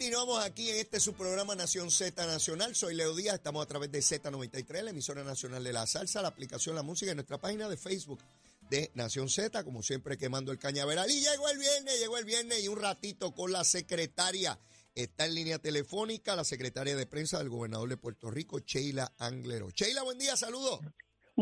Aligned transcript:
continuamos 0.00 0.42
aquí 0.42 0.70
en 0.70 0.78
este 0.78 0.98
su 0.98 1.12
programa 1.12 1.54
Nación 1.54 1.90
Z 1.90 2.26
Nacional. 2.26 2.74
Soy 2.74 2.94
Leo 2.94 3.14
Díaz, 3.14 3.34
estamos 3.34 3.62
a 3.62 3.68
través 3.68 3.92
de 3.92 3.98
Z93, 3.98 4.80
la 4.80 4.92
emisora 4.92 5.22
nacional 5.22 5.62
de 5.62 5.74
la 5.74 5.86
salsa, 5.86 6.22
la 6.22 6.28
aplicación 6.28 6.74
La 6.74 6.82
Música 6.82 7.10
en 7.10 7.18
nuestra 7.18 7.36
página 7.36 7.68
de 7.68 7.76
Facebook 7.76 8.18
de 8.70 8.90
Nación 8.94 9.28
Z, 9.28 9.62
como 9.62 9.82
siempre 9.82 10.16
quemando 10.16 10.52
el 10.52 10.58
cañaveral. 10.58 11.10
Y 11.10 11.20
llegó 11.20 11.50
el 11.50 11.58
viernes, 11.58 12.00
llegó 12.00 12.16
el 12.16 12.24
viernes 12.24 12.64
y 12.64 12.68
un 12.68 12.80
ratito 12.80 13.34
con 13.34 13.52
la 13.52 13.62
secretaria. 13.62 14.58
Está 14.94 15.26
en 15.26 15.34
línea 15.34 15.58
telefónica 15.58 16.34
la 16.34 16.44
secretaria 16.44 16.96
de 16.96 17.04
prensa 17.04 17.36
del 17.36 17.50
gobernador 17.50 17.90
de 17.90 17.98
Puerto 17.98 18.30
Rico, 18.30 18.60
Sheila 18.60 19.12
Anglero. 19.18 19.68
Sheila, 19.68 20.02
buen 20.02 20.16
día, 20.16 20.34
saludos. 20.34 20.80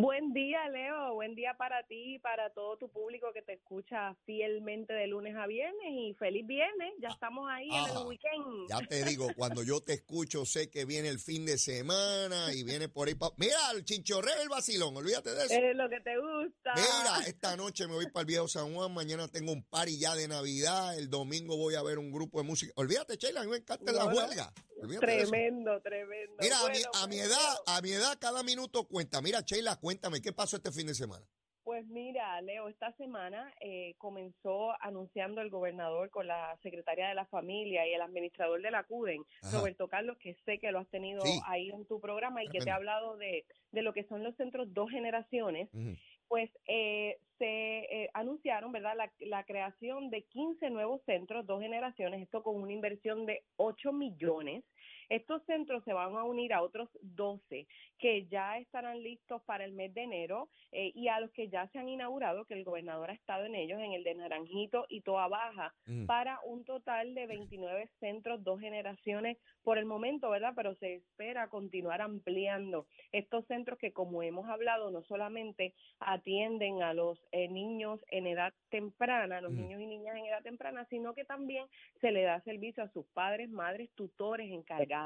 Buen 0.01 0.33
día, 0.33 0.69
Leo. 0.69 1.15
Buen 1.15 1.35
día 1.35 1.55
para 1.59 1.83
ti 1.83 2.15
y 2.15 2.19
para 2.21 2.51
todo 2.51 2.77
tu 2.77 2.89
público 2.89 3.33
que 3.33 3.43
te 3.43 3.55
escucha 3.55 4.15
fielmente 4.27 4.93
de 4.93 5.09
lunes 5.09 5.35
a 5.37 5.47
viernes. 5.49 5.89
Y 5.91 6.15
feliz 6.15 6.47
viernes. 6.47 6.93
Ya 7.01 7.09
estamos 7.09 7.49
ahí 7.51 7.67
en 7.69 7.75
Ah, 7.75 8.01
el 8.01 8.07
weekend. 8.07 8.69
Ya 8.69 8.79
te 8.87 9.05
digo, 9.05 9.27
cuando 9.37 9.65
yo 9.65 9.81
te 9.81 9.95
escucho, 9.95 10.45
sé 10.45 10.71
que 10.71 10.85
viene 10.85 11.09
el 11.09 11.19
fin 11.19 11.45
de 11.47 11.59
semana 11.59 12.53
y 12.55 12.63
viene 12.63 12.89
por 12.89 13.09
ahí. 13.09 13.17
pa- 13.17 13.33
Mira, 13.39 13.57
el 13.75 13.85
chinchorreo, 13.85 14.41
el 14.41 14.49
vacilón, 14.49 14.97
olvídate 14.97 15.31
de 15.35 15.45
eso. 15.47 15.55
Es 15.55 15.75
lo 15.77 15.89
que 15.89 16.01
te 16.01 16.17
gusta. 16.17 16.75
Mira, 16.77 17.27
esta 17.27 17.57
noche 17.57 17.89
me 17.89 17.95
voy 17.95 18.07
para 18.11 18.21
el 18.21 18.27
viejo 18.27 18.47
San 18.47 18.73
Juan, 18.75 18.95
mañana 18.95 19.27
tengo 19.27 19.51
un 19.53 19.65
party 19.65 19.99
ya 19.99 20.15
de 20.15 20.29
Navidad, 20.29 20.97
el 20.97 21.11
domingo 21.11 21.57
voy 21.57 21.75
a 21.75 21.83
ver 21.83 21.99
un 21.99 22.13
grupo 22.13 22.39
de 22.39 22.45
música. 22.45 22.73
Olvídate, 22.77 23.17
Sheila, 23.17 23.41
a 23.41 23.45
mí 23.45 23.51
me 23.51 23.57
encanta 23.57 23.91
la 23.91 24.05
No, 24.05 24.11
no. 24.13 24.17
huelga. 24.17 24.53
Eso. 24.83 25.01
Tremendo, 25.01 25.81
tremendo. 25.81 26.37
Mira, 26.41 26.57
a 26.61 26.69
mi, 26.69 26.79
a 26.79 27.07
mi 27.09 27.17
pues, 27.17 27.29
edad, 27.29 27.55
a 27.67 27.81
mi 27.81 27.91
edad, 27.93 28.19
cada 28.21 28.43
minuto 28.43 28.85
cuenta. 28.85 29.21
Mira, 29.21 29.41
Sheila, 29.41 29.77
cuéntame, 29.77 30.21
¿qué 30.21 30.33
pasó 30.33 30.57
este 30.57 30.71
fin 30.73 30.87
de 30.87 30.95
semana? 30.95 31.25
Pues 31.65 31.85
mira, 31.87 32.41
Leo, 32.41 32.69
esta 32.71 32.93
semana 32.97 33.53
eh, 33.61 33.95
comenzó 33.99 34.71
anunciando 34.81 35.43
el 35.43 35.51
gobernador 35.51 36.09
con 36.09 36.27
la 36.27 36.57
secretaria 36.63 37.09
de 37.09 37.15
la 37.15 37.27
familia 37.27 37.87
y 37.87 37.93
el 37.93 38.01
administrador 38.01 38.63
de 38.63 38.71
la 38.71 38.85
CUDEN, 38.85 39.23
Ajá. 39.43 39.59
Roberto 39.59 39.87
Carlos, 39.87 40.17
que 40.19 40.35
sé 40.47 40.59
que 40.59 40.73
lo 40.73 40.79
has 40.79 40.89
tenido 40.89 41.21
Sí. 41.21 41.39
ahí 41.45 41.69
en 41.69 41.85
tu 41.85 42.01
programa 42.01 42.43
y 42.43 42.49
que 42.49 42.61
te 42.61 42.71
ha 42.71 42.77
hablado 42.77 43.19
de, 43.19 43.45
de 43.73 43.83
lo 43.83 43.93
que 43.93 44.05
son 44.05 44.25
los 44.25 44.35
centros 44.37 44.73
dos 44.73 44.89
generaciones. 44.91 45.69
Ujú. 45.75 45.95
Pues 46.29 46.51
eh, 46.67 47.19
se 47.39 47.47
eh, 47.47 48.11
anunciaron, 48.15 48.73
¿verdad?, 48.73 48.95
la, 48.97 49.11
la 49.21 49.45
creación 49.45 50.11
de 50.11 50.23
15 50.25 50.71
nuevos 50.71 51.03
centros, 51.05 51.47
dos 51.47 51.61
generaciones, 51.61 52.23
esto 52.23 52.43
con 52.43 52.57
una 52.61 52.73
inversión 52.73 53.27
de 53.27 53.43
8 53.57 53.93
millones. 53.93 54.65
Estos 55.09 55.43
centros 55.45 55.85
se 55.85 55.93
van 55.93 56.15
a 56.17 56.25
unir 56.25 56.53
a 56.53 56.63
otros 56.63 56.89
12 57.03 57.67
que 57.99 58.27
ya 58.27 58.59
estarán 58.59 59.03
listos 59.03 59.43
para 59.45 59.65
el 59.65 59.73
mes 59.73 59.93
de 59.95 60.03
enero 60.03 60.49
eh, 60.73 60.93
y 60.95 61.09
a 61.09 61.21
los 61.21 61.31
que 61.33 61.49
ya 61.49 61.67
se 61.69 61.79
han 61.79 61.89
inaugurado, 61.89 62.45
que 62.45 62.55
el 62.55 62.65
gobernador 62.65 63.11
ha 63.11 63.15
estado 63.15 63.45
en 63.45 63.55
ellos, 63.55 63.81
en 63.81 63.93
el 63.93 64.05
de 64.05 64.15
Naranjito 64.15 64.87
y 64.89 65.01
Toa 65.03 65.29
Baja, 65.29 65.75
Ujú. 65.87 66.07
para 66.07 66.41
un 66.45 66.65
total 66.65 67.15
de 67.15 67.27
29 67.27 67.89
centros, 68.01 68.43
dos 68.45 68.61
generaciones 68.61 69.39
por 69.63 69.79
el 69.79 69.85
momento, 69.87 70.31
¿verdad? 70.31 70.53
Pero 70.55 70.75
se 70.77 70.95
espera 70.97 71.49
continuar 71.49 72.01
ampliando 72.01 72.87
estos 73.13 73.47
centros 73.47 73.79
que, 73.79 73.93
como 73.93 74.23
hemos 74.23 74.49
hablado, 74.49 74.91
no 74.91 75.03
solamente 75.03 75.75
atienden 76.01 76.83
a 76.83 76.95
los 76.95 77.19
eh, 77.33 77.49
niños 77.49 78.01
en 78.11 78.27
edad 78.27 78.53
temprana, 78.71 79.39
a 79.39 79.41
los 79.41 79.53
Ujú. 79.53 79.61
niños 79.61 79.81
y 79.81 79.87
niñas 79.87 80.17
en 80.17 80.27
edad 80.27 80.43
temprana, 80.43 80.87
sino 80.91 81.15
que 81.15 81.25
también 81.25 81.67
se 82.01 82.13
le 82.13 82.23
da 82.23 82.41
servicio 82.43 82.83
a 82.83 82.89
sus 82.91 83.07
padres, 83.09 83.49
madres, 83.51 83.91
tutores 83.95 84.51
encargados, 84.51 84.98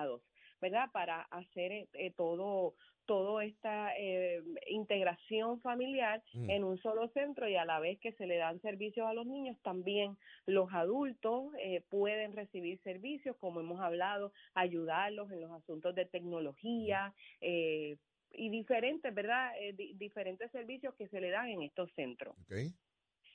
¿verdad? 0.60 0.90
Para 0.92 1.22
hacer 1.22 1.72
eh, 1.72 1.88
eh, 1.94 2.12
todo 2.16 2.74
todo 3.04 3.40
esta 3.40 3.96
eh, 3.98 4.40
integración 4.68 5.60
familiar 5.60 6.22
Mm. 6.34 6.50
en 6.50 6.62
un 6.64 6.78
solo 6.78 7.08
centro 7.08 7.48
y 7.48 7.56
a 7.56 7.64
la 7.64 7.80
vez 7.80 7.98
que 8.00 8.12
se 8.12 8.26
le 8.26 8.36
dan 8.36 8.60
servicios 8.60 9.06
a 9.08 9.12
los 9.12 9.26
niños, 9.26 9.58
también 9.62 10.16
los 10.46 10.72
adultos 10.72 11.52
eh, 11.58 11.82
pueden 11.90 12.32
recibir 12.32 12.80
servicios, 12.82 13.36
como 13.38 13.60
hemos 13.60 13.80
hablado, 13.80 14.32
ayudarlos 14.54 15.32
en 15.32 15.40
los 15.40 15.50
asuntos 15.50 15.94
de 15.96 16.06
tecnología 16.06 17.12
eh, 17.40 17.96
y 18.30 18.50
diferentes, 18.50 19.12
¿verdad? 19.12 19.52
Eh, 19.60 19.72
di- 19.74 19.94
diferentes 19.94 20.50
servicios 20.52 20.94
que 20.94 21.08
se 21.08 21.20
le 21.20 21.30
dan 21.30 21.48
en 21.48 21.62
estos 21.62 21.90
centros. 21.94 22.36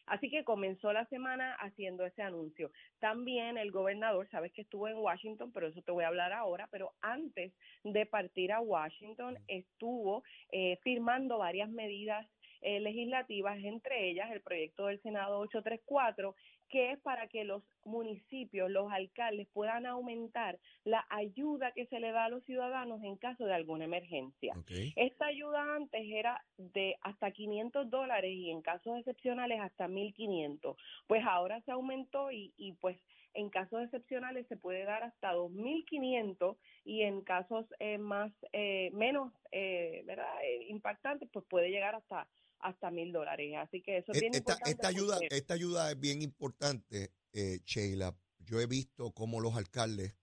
Así 0.08 0.30
que 0.30 0.44
comenzó 0.44 0.94
la 0.94 1.06
semana 1.06 1.54
haciendo 1.56 2.06
ese 2.06 2.22
anuncio. 2.22 2.72
También 3.00 3.58
el 3.58 3.72
gobernador, 3.72 4.28
sabes 4.30 4.52
que 4.54 4.62
estuvo 4.62 4.88
en 4.88 4.98
Washington, 4.98 5.52
pero 5.52 5.68
eso 5.68 5.82
te 5.82 5.92
voy 5.92 6.06
a 6.06 6.08
hablar 6.08 6.34
ahora, 6.34 6.68
pero 6.72 6.94
antes 7.02 7.54
de 7.84 8.06
partir 8.06 8.52
a 8.52 8.62
Washington 8.62 9.38
estuvo 9.48 10.24
eh, 10.52 10.78
firmando 10.82 11.38
varias 11.38 11.70
medidas 11.70 12.26
eh, 12.62 12.80
legislativas, 12.80 13.58
entre 13.64 14.10
ellas 14.10 14.32
el 14.32 14.42
proyecto 14.42 14.88
del 14.88 15.02
Senado 15.02 15.40
834, 15.40 16.36
que 16.70 16.92
es 16.92 17.00
para 17.00 17.28
que 17.28 17.44
los 17.44 17.64
municipios, 17.86 18.70
los 18.70 18.92
alcaldes 18.92 19.48
puedan 19.54 19.86
aumentar 19.86 20.60
la 20.84 21.06
ayuda 21.10 21.72
que 21.72 21.86
se 21.88 22.00
le 22.00 22.12
da 22.12 22.26
a 22.26 22.30
los 22.30 22.44
ciudadanos 22.44 23.02
en 23.04 23.16
caso 23.18 23.46
de 23.46 23.54
alguna 23.54 23.86
emergencia. 23.86 24.54
Esta 24.96 25.28
ayuda 25.28 25.76
antes 25.76 26.02
era 26.06 26.44
de 26.58 26.96
hasta 27.02 27.32
500 27.32 27.90
dólares 27.90 28.32
y 28.32 28.52
en 28.52 28.62
casos 28.62 28.98
excepcionales 28.98 29.60
hasta 29.62 29.88
1.500. 29.88 30.76
Pues 31.08 31.24
ahora 31.26 31.62
se 31.62 31.72
aumentó 31.72 32.32
y, 32.32 32.54
y 32.58 32.74
pues 32.74 32.98
en 33.34 33.50
casos 33.50 33.84
excepcionales 33.84 34.48
se 34.48 34.58
puede 34.58 34.84
dar 34.84 35.04
hasta 35.04 35.34
2.500 35.34 36.58
y 36.86 37.04
en 37.04 37.22
casos 37.22 37.66
eh, 37.80 37.98
más 38.00 38.32
eh, 38.52 38.90
menos 38.94 39.32
eh, 39.52 40.04
¿verdad? 40.06 40.34
Eh, 40.44 40.66
impactantes 40.70 41.30
pues 41.32 41.46
puede 41.46 41.70
llegar 41.70 41.96
hasta 41.96 42.28
hasta 42.60 42.92
mil 42.92 43.12
dólares. 43.12 43.54
Así 43.58 43.82
que 43.82 43.98
eso 43.98 44.12
es 44.12 44.18
E- 44.18 44.22
bien 44.22 44.34
Esta, 44.36 44.54
importante. 44.54 44.72
esta 44.72 44.88
ayuda, 44.88 45.18
porque- 45.20 45.36
esta 45.38 45.54
ayuda 45.54 45.92
es 45.92 46.00
bien 46.00 46.22
importante, 46.22 47.12
eh, 47.34 47.60
Sheila. 47.66 48.18
Yo 48.40 48.60
he 48.62 48.66
visto 48.68 49.12
cómo 49.12 49.40
los 49.40 49.56
alcaldes 49.56 50.16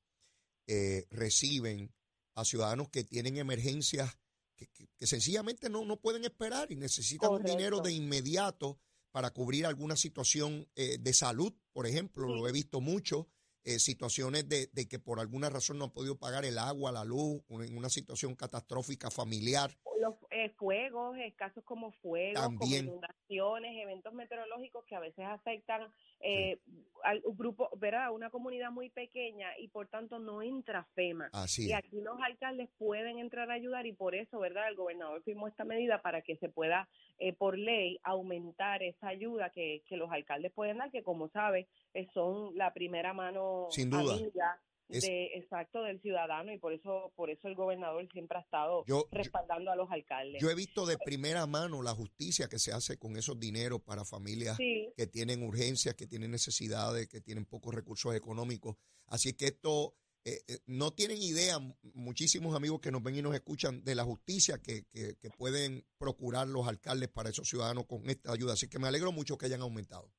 eh, 0.67 1.05
reciben 1.11 1.93
a 2.35 2.45
ciudadanos 2.45 2.89
que 2.89 3.05
tienen 3.05 3.37
emergencias 3.37 4.17
que, 4.57 4.67
que- 4.69 4.89
que 4.97 5.07
sencillamente 5.07 5.69
no, 5.69 5.85
no 5.85 6.01
pueden 6.01 6.25
esperar 6.25 6.73
y 6.73 6.77
necesitan 6.77 7.31
un 7.33 7.43
dinero 7.43 7.81
de 7.81 7.93
inmediato 7.93 8.79
para 9.11 9.31
cubrir 9.31 9.67
alguna 9.67 9.95
situación 9.97 10.67
eh, 10.75 10.97
de 10.99 11.13
salud, 11.13 11.53
por 11.73 11.87
ejemplo, 11.87 12.27
lo 12.35 12.49
he 12.49 12.53
visto 12.53 12.81
mucho, 12.81 13.29
eh, 13.65 13.79
situaciones 13.79 14.49
de, 14.49 14.69
de 14.73 14.89
que 14.89 14.99
por 14.99 15.21
alguna 15.21 15.51
razón 15.51 15.79
no 15.79 15.87
han 15.87 15.91
podido 15.91 16.17
pagar 16.19 16.45
el 16.45 16.59
agua, 16.59 16.93
la 16.93 17.05
luz, 17.05 17.43
en 17.49 17.77
una 17.77 17.89
situación 17.89 18.35
catastrófica 18.35 19.11
familiar. 19.11 19.77
los 20.01 20.15
eh, 20.31 20.51
fuegos, 20.59 21.17
eh, 21.17 21.33
casos 21.37 21.65
como 21.65 21.93
fuegos, 21.93 22.43
También. 22.43 22.87
como 22.87 22.99
inundaciones, 22.99 23.83
eventos 23.83 24.13
meteorológicos 24.13 24.85
que 24.85 24.95
a 24.95 25.01
veces 25.01 25.25
afectan 25.25 25.91
eh, 26.21 26.59
al 27.05 27.23
un 27.25 27.37
grupo, 27.37 27.71
¿verdad? 27.79 28.13
Una 28.13 28.31
comunidad 28.31 28.71
muy 28.71 28.91
pequeña 28.91 29.49
y 29.59 29.69
por 29.69 29.87
tanto 29.89 30.19
no 30.19 30.43
entra 30.43 30.85
FEMA. 30.95 31.31
Así 31.33 31.69
Y 31.69 31.73
aquí 31.73 32.01
los 32.01 32.21
alcaldes 32.21 32.69
pueden 32.79 33.19
entrar 33.19 33.51
a 33.51 33.55
ayudar 33.55 33.87
y 33.87 33.93
por 33.93 34.15
eso, 34.15 34.39
¿verdad? 34.39 34.69
El 34.69 34.77
gobernador 34.77 35.23
firmó 35.23 35.49
esta 35.49 35.65
medida 35.65 36.03
para 36.03 36.21
que 36.21 36.37
se 36.37 36.49
pueda, 36.49 36.89
eh, 37.19 37.33
por 37.33 37.57
ley, 37.59 37.99
aumentar 38.03 38.83
esa 38.83 39.09
ayuda 39.09 39.51
que, 39.51 39.83
que 39.89 39.97
los 39.97 40.11
alcaldes 40.11 40.53
pueden 40.53 40.79
dar, 40.79 40.91
que 40.91 41.03
como 41.03 41.29
sabe, 41.31 41.69
eh, 41.95 42.07
son 42.13 42.57
la 42.57 42.73
primera 42.75 43.13
mano 43.13 43.67
Sin 43.71 43.91
duda. 43.91 44.15
amiga 44.15 44.61
Es- 44.89 45.03
de 45.05 45.27
exacto 45.37 45.83
del 45.83 45.99
ciudadano 46.03 46.53
y 46.53 46.59
por 46.59 46.75
eso 46.75 47.11
por 47.17 47.31
eso 47.31 47.49
el 47.49 47.55
gobernador 47.55 48.07
siempre 48.13 48.37
ha 48.37 48.43
estado 48.43 48.85
Yo- 48.87 49.05
yo- 49.05 49.09
respaldando 49.13 49.71
a 49.71 49.77
los 49.77 49.91
alcaldes. 49.91 50.43
Yo 50.43 50.51
he 50.51 50.55
visto 50.55 50.85
de 50.85 50.99
primera 50.99 51.47
mano 51.47 51.83
la 51.83 51.95
justicia 51.95 52.49
que 52.49 52.59
se 52.59 52.71
hace 52.73 52.99
con 52.99 53.17
esos 53.17 53.41
dineros 53.41 53.81
para 53.81 54.05
familias 54.05 54.57
sí, 54.59 54.93
que 54.97 55.07
tienen 55.07 55.43
urgencias, 55.43 55.95
que 55.95 56.07
tienen 56.07 56.31
necesidades, 56.33 57.09
que 57.09 57.21
tienen 57.23 57.47
pocos 57.47 57.75
recursos 57.75 58.15
económicos. 58.15 58.77
Así 59.07 59.35
que 59.35 59.47
esto 59.47 59.95
eh, 60.25 60.41
eh, 60.49 60.59
no 60.67 60.91
tienen 60.93 61.19
idea 61.19 61.59
muchísimos 61.95 62.55
amigos 62.57 62.81
que 62.81 62.91
nos 62.91 63.03
ven 63.03 63.17
y 63.17 63.23
nos 63.23 63.35
escuchan 63.35 63.85
de 63.85 63.95
la 63.95 64.05
justicia 64.05 64.59
que, 64.63 64.85
que- 64.91 65.17
que 65.21 65.31
pueden 65.31 65.85
procurar 65.99 66.47
los 66.49 66.67
alcaldes 66.67 67.09
para 67.09 67.31
esos 67.31 67.49
ciudadanos 67.49 67.87
con 67.87 68.09
esta 68.09 68.33
ayuda. 68.33 68.55
Así 68.55 68.69
que 68.69 68.79
me 68.79 68.89
alegro 68.89 69.13
mucho 69.13 69.37
que 69.37 69.47
hayan 69.47 69.61
aumentado. 69.63 70.11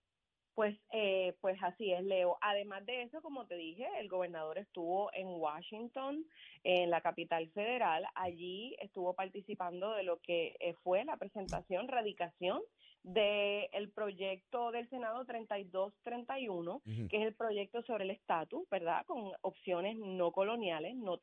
Pues, 0.54 0.78
eh, 0.94 1.36
pues 1.42 1.58
así 1.64 1.92
es, 1.92 2.02
Leo. 2.04 2.38
Además 2.40 2.86
de 2.86 3.04
eso, 3.04 3.22
como 3.22 3.46
te 3.46 3.56
dije, 3.56 3.86
el 4.00 4.08
gobernador 4.08 4.58
estuvo 4.58 5.14
en 5.14 5.28
Washington, 5.28 6.26
en 6.64 6.90
la 6.90 7.02
capital 7.02 7.50
federal. 7.52 8.06
Allí 8.16 8.74
estuvo 8.80 9.14
participando 9.16 9.92
de 9.96 10.04
lo 10.04 10.22
que 10.22 10.56
eh, 10.62 10.74
fue 10.82 11.04
la 11.04 11.18
presentación, 11.18 11.90
radicación 11.90 12.62
del 13.06 13.92
proyecto 13.92 14.72
del 14.72 14.90
Senado 14.90 15.24
3231, 15.26 16.76
Ujú. 16.78 17.08
que 17.08 17.18
es 17.18 17.24
el 17.28 17.36
proyecto 17.36 17.84
sobre 17.84 18.04
el 18.06 18.10
estatus, 18.12 18.68
¿verdad? 18.70 19.06
Con 19.06 19.32
opciones 19.42 19.96
no 19.98 20.32
coloniales, 20.32 20.96
no 20.96 21.18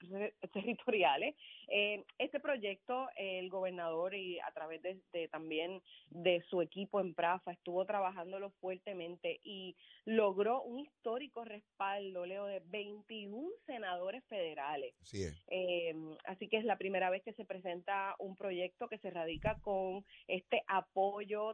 re- 0.00 0.34
territoriales. 0.52 1.34
Eh, 1.68 2.04
proyecto 2.40 3.08
el 3.16 3.48
gobernador 3.48 4.14
y 4.14 4.38
a 4.40 4.50
través 4.52 4.82
de, 4.82 5.28
también 5.28 5.80
de 6.10 6.42
su 6.50 6.60
equipo 6.60 7.00
en 7.00 7.14
Prafa 7.14 7.52
estuvo 7.52 7.84
trabajándolo 7.86 8.50
fuertemente 8.60 9.40
y 9.42 9.74
logró 10.04 10.62
un 10.62 10.80
histórico 10.80 11.44
respaldo, 11.44 12.26
Leo, 12.26 12.44
de 12.44 12.60
21 12.66 13.48
senadores 13.64 14.22
federales. 14.26 14.94
Así 15.00 15.22
es. 15.22 15.42
Eh, 15.48 15.94
así 16.26 16.46
que 16.48 16.58
es 16.58 16.64
la 16.64 16.76
primera 16.76 17.08
vez 17.08 17.22
que 17.22 17.32
se 17.32 17.44
presenta 17.46 18.14
un 18.18 18.36
proyecto 18.36 18.88
que 18.88 18.98
se 18.98 19.10
radica 19.10 19.58
con 19.62 20.04
este 20.28 20.62
apoyo 20.66 21.05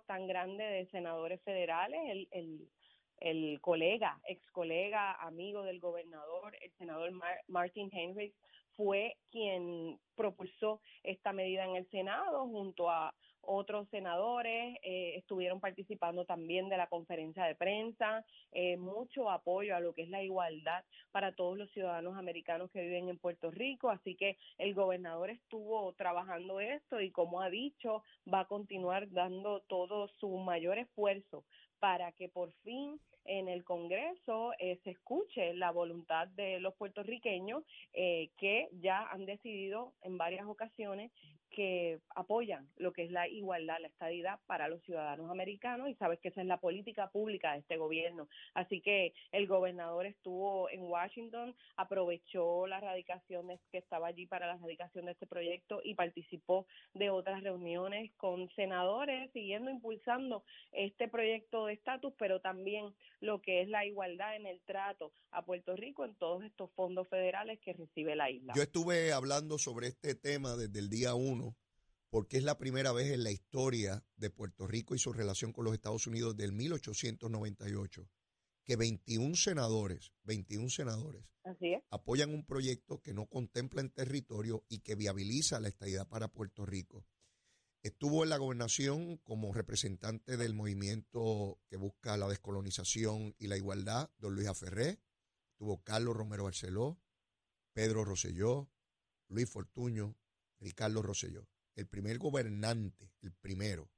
tan 0.06 0.26
grande 0.26 0.64
de 0.64 0.86
senadores 0.86 1.40
federales. 1.42 2.00
El, 2.08 2.28
el, 2.32 2.68
el 3.20 3.60
colega, 3.60 4.18
ex 4.26 4.44
colega, 4.50 5.14
amigo 5.14 5.62
del 5.62 5.78
gobernador, 5.78 6.56
el 6.60 6.72
senador 6.72 7.12
Martin 7.46 7.88
Henry, 7.92 8.34
fue 8.76 9.16
quien 9.30 9.98
propulsó 10.16 10.80
esta 11.02 11.32
medida 11.32 11.64
en 11.64 11.76
el 11.76 11.88
Senado 11.90 12.46
junto 12.48 12.90
a 12.90 13.14
otros 13.42 13.88
senadores, 13.90 14.76
eh, 14.82 15.14
estuvieron 15.16 15.60
participando 15.60 16.24
también 16.24 16.68
de 16.68 16.76
la 16.76 16.86
conferencia 16.86 17.44
de 17.44 17.54
prensa, 17.54 18.24
eh, 18.52 18.76
mucho 18.76 19.30
apoyo 19.30 19.76
a 19.76 19.80
lo 19.80 19.92
que 19.92 20.02
es 20.02 20.08
la 20.08 20.22
igualdad 20.22 20.84
para 21.10 21.32
todos 21.32 21.58
los 21.58 21.70
ciudadanos 21.72 22.16
americanos 22.16 22.70
que 22.70 22.82
viven 22.82 23.08
en 23.08 23.18
Puerto 23.18 23.50
Rico, 23.50 23.90
así 23.90 24.14
que 24.14 24.36
el 24.58 24.74
gobernador 24.74 25.30
estuvo 25.30 25.92
trabajando 25.94 26.60
esto 26.60 27.00
y 27.00 27.10
como 27.10 27.40
ha 27.40 27.50
dicho, 27.50 28.02
va 28.32 28.40
a 28.40 28.48
continuar 28.48 29.10
dando 29.10 29.60
todo 29.60 30.08
su 30.20 30.28
mayor 30.38 30.78
esfuerzo 30.78 31.44
para 31.78 32.12
que 32.12 32.28
por 32.28 32.52
fin 32.62 33.00
en 33.24 33.48
el 33.48 33.64
Congreso 33.64 34.52
eh, 34.58 34.78
se 34.84 34.90
escuche 34.90 35.54
la 35.54 35.70
voluntad 35.70 36.28
de 36.28 36.60
los 36.60 36.74
puertorriqueños 36.74 37.64
eh, 37.92 38.30
que 38.36 38.68
ya 38.80 39.06
han 39.10 39.26
decidido 39.26 39.92
en 40.02 40.18
varias 40.18 40.46
ocasiones 40.46 41.10
que 41.52 42.00
apoyan 42.14 42.68
lo 42.76 42.92
que 42.92 43.04
es 43.04 43.10
la 43.12 43.28
igualdad, 43.28 43.76
la 43.80 43.88
estadidad 43.88 44.40
para 44.46 44.68
los 44.68 44.82
ciudadanos 44.82 45.30
americanos 45.30 45.88
y 45.88 45.94
sabes 45.94 46.18
que 46.20 46.28
esa 46.28 46.40
es 46.40 46.46
la 46.46 46.58
política 46.58 47.10
pública 47.10 47.52
de 47.52 47.60
este 47.60 47.76
gobierno. 47.76 48.28
Así 48.54 48.80
que 48.80 49.12
el 49.30 49.46
gobernador 49.46 50.06
estuvo 50.06 50.68
en 50.70 50.82
Washington, 50.82 51.54
aprovechó 51.76 52.66
la 52.66 52.80
radicación 52.80 53.48
que 53.70 53.78
estaba 53.78 54.08
allí 54.08 54.26
para 54.26 54.46
la 54.46 54.56
radicación 54.56 55.06
de 55.06 55.12
este 55.12 55.26
proyecto 55.26 55.80
y 55.84 55.94
participó 55.94 56.66
de 56.94 57.10
otras 57.10 57.42
reuniones 57.42 58.12
con 58.16 58.48
senadores 58.56 59.30
siguiendo 59.32 59.70
impulsando 59.70 60.44
este 60.72 61.08
proyecto 61.08 61.66
de 61.66 61.74
estatus, 61.74 62.12
pero 62.18 62.40
también 62.40 62.94
lo 63.20 63.40
que 63.40 63.62
es 63.62 63.68
la 63.68 63.84
igualdad 63.84 64.36
en 64.36 64.46
el 64.46 64.60
trato 64.60 65.12
a 65.30 65.44
Puerto 65.44 65.76
Rico 65.76 66.04
en 66.04 66.14
todos 66.14 66.44
estos 66.44 66.70
fondos 66.72 67.08
federales 67.08 67.58
que 67.60 67.72
recibe 67.72 68.16
la 68.16 68.30
isla. 68.30 68.52
Yo 68.56 68.62
estuve 68.62 69.12
hablando 69.12 69.58
sobre 69.58 69.88
este 69.88 70.14
tema 70.14 70.56
desde 70.56 70.78
el 70.78 70.88
día 70.88 71.14
uno 71.14 71.41
porque 72.12 72.36
es 72.36 72.44
la 72.44 72.58
primera 72.58 72.92
vez 72.92 73.10
en 73.10 73.24
la 73.24 73.30
historia 73.30 74.04
de 74.16 74.28
Puerto 74.28 74.66
Rico 74.66 74.94
y 74.94 74.98
su 74.98 75.14
relación 75.14 75.50
con 75.50 75.64
los 75.64 75.72
Estados 75.72 76.06
Unidos 76.06 76.36
del 76.36 76.52
1898 76.52 78.06
que 78.64 78.76
21 78.76 79.34
senadores, 79.34 80.12
21 80.24 80.68
senadores 80.68 81.24
apoyan 81.88 82.34
un 82.34 82.44
proyecto 82.44 83.00
que 83.00 83.14
no 83.14 83.24
contempla 83.28 83.80
en 83.80 83.88
territorio 83.88 84.62
y 84.68 84.80
que 84.80 84.94
viabiliza 84.94 85.58
la 85.58 85.68
estadidad 85.68 86.06
para 86.06 86.28
Puerto 86.28 86.66
Rico. 86.66 87.06
Estuvo 87.82 88.24
en 88.24 88.28
la 88.28 88.36
gobernación 88.36 89.16
como 89.16 89.54
representante 89.54 90.36
del 90.36 90.52
movimiento 90.52 91.58
que 91.66 91.78
busca 91.78 92.18
la 92.18 92.28
descolonización 92.28 93.34
y 93.38 93.46
la 93.46 93.56
igualdad, 93.56 94.10
don 94.18 94.34
Luis 94.34 94.48
Aferré, 94.48 95.00
estuvo 95.52 95.82
Carlos 95.82 96.14
Romero 96.14 96.44
Barceló, 96.44 97.00
Pedro 97.72 98.04
Rosselló, 98.04 98.70
Luis 99.28 99.48
Fortuño, 99.48 100.14
Ricardo 100.60 101.00
Rosselló. 101.00 101.48
El 101.74 101.86
primer 101.86 102.18
gobernante, 102.18 103.12
el 103.20 103.32
primero, 103.32 103.90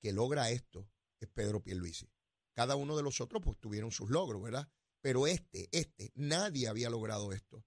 que 0.00 0.12
logra 0.12 0.50
esto 0.50 0.88
es 1.20 1.28
Pedro 1.28 1.62
Pierluisi. 1.62 2.08
Cada 2.52 2.76
uno 2.76 2.96
de 2.96 3.02
los 3.02 3.20
otros 3.20 3.42
pues 3.42 3.58
tuvieron 3.58 3.90
sus 3.90 4.10
logros, 4.10 4.42
¿verdad? 4.42 4.68
Pero 5.00 5.26
este, 5.26 5.68
este, 5.72 6.12
nadie 6.14 6.68
había 6.68 6.90
logrado 6.90 7.32
esto. 7.32 7.64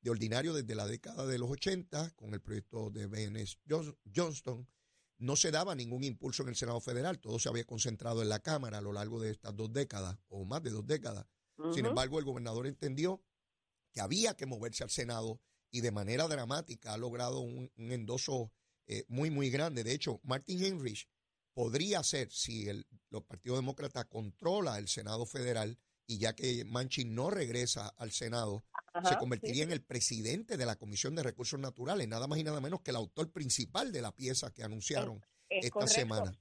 De 0.00 0.10
ordinario 0.10 0.52
desde 0.52 0.74
la 0.74 0.86
década 0.86 1.26
de 1.26 1.38
los 1.38 1.50
80, 1.50 2.10
con 2.10 2.34
el 2.34 2.40
proyecto 2.40 2.90
de 2.90 3.06
BNS 3.06 3.58
Johnston, 4.14 4.68
no 5.18 5.36
se 5.36 5.50
daba 5.50 5.74
ningún 5.74 6.04
impulso 6.04 6.42
en 6.42 6.50
el 6.50 6.56
Senado 6.56 6.80
Federal, 6.80 7.18
todo 7.20 7.38
se 7.38 7.48
había 7.48 7.64
concentrado 7.64 8.20
en 8.20 8.28
la 8.28 8.40
Cámara 8.40 8.78
a 8.78 8.82
lo 8.82 8.92
largo 8.92 9.20
de 9.20 9.30
estas 9.30 9.56
dos 9.56 9.72
décadas 9.72 10.18
o 10.28 10.44
más 10.44 10.62
de 10.62 10.70
dos 10.70 10.86
décadas. 10.86 11.26
Sin 11.72 11.86
embargo, 11.86 12.18
el 12.18 12.24
gobernador 12.24 12.66
entendió 12.66 13.22
que 13.92 14.00
había 14.00 14.36
que 14.36 14.44
moverse 14.44 14.82
al 14.82 14.90
Senado 14.90 15.40
y 15.70 15.80
de 15.80 15.92
manera 15.92 16.26
dramática 16.28 16.92
ha 16.92 16.98
logrado 16.98 17.40
un, 17.40 17.70
endoso 17.76 18.52
eh, 18.86 19.04
muy, 19.08 19.30
muy 19.30 19.50
grande. 19.50 19.84
De 19.84 19.92
hecho, 19.92 20.20
Martin 20.22 20.62
Heinrich 20.62 21.08
podría 21.54 22.02
ser, 22.02 22.30
si 22.30 22.68
el, 22.68 22.86
los 23.10 23.22
partidos 23.24 23.58
demócratas 23.58 24.06
controla 24.06 24.78
el 24.78 24.88
Senado 24.88 25.24
federal 25.26 25.78
y 26.06 26.18
ya 26.18 26.34
que 26.34 26.64
Manchin 26.64 27.14
no 27.14 27.30
regresa 27.30 27.88
al 27.96 28.12
Senado, 28.12 28.64
se 29.08 29.16
convertiría 29.16 29.64
en 29.64 29.72
el 29.72 29.82
presidente 29.82 30.56
de 30.56 30.66
la 30.66 30.76
Comisión 30.76 31.14
de 31.14 31.22
Recursos 31.22 31.58
Naturales, 31.58 32.06
nada 32.06 32.28
más 32.28 32.38
y 32.38 32.44
nada 32.44 32.60
menos 32.60 32.80
que 32.82 32.90
el 32.90 32.96
autor 32.96 33.32
principal 33.32 33.90
de 33.90 34.02
la 34.02 34.14
pieza 34.14 34.52
que 34.52 34.62
anunciaron 34.62 35.20
esta 35.48 35.86
semana. 35.88 36.38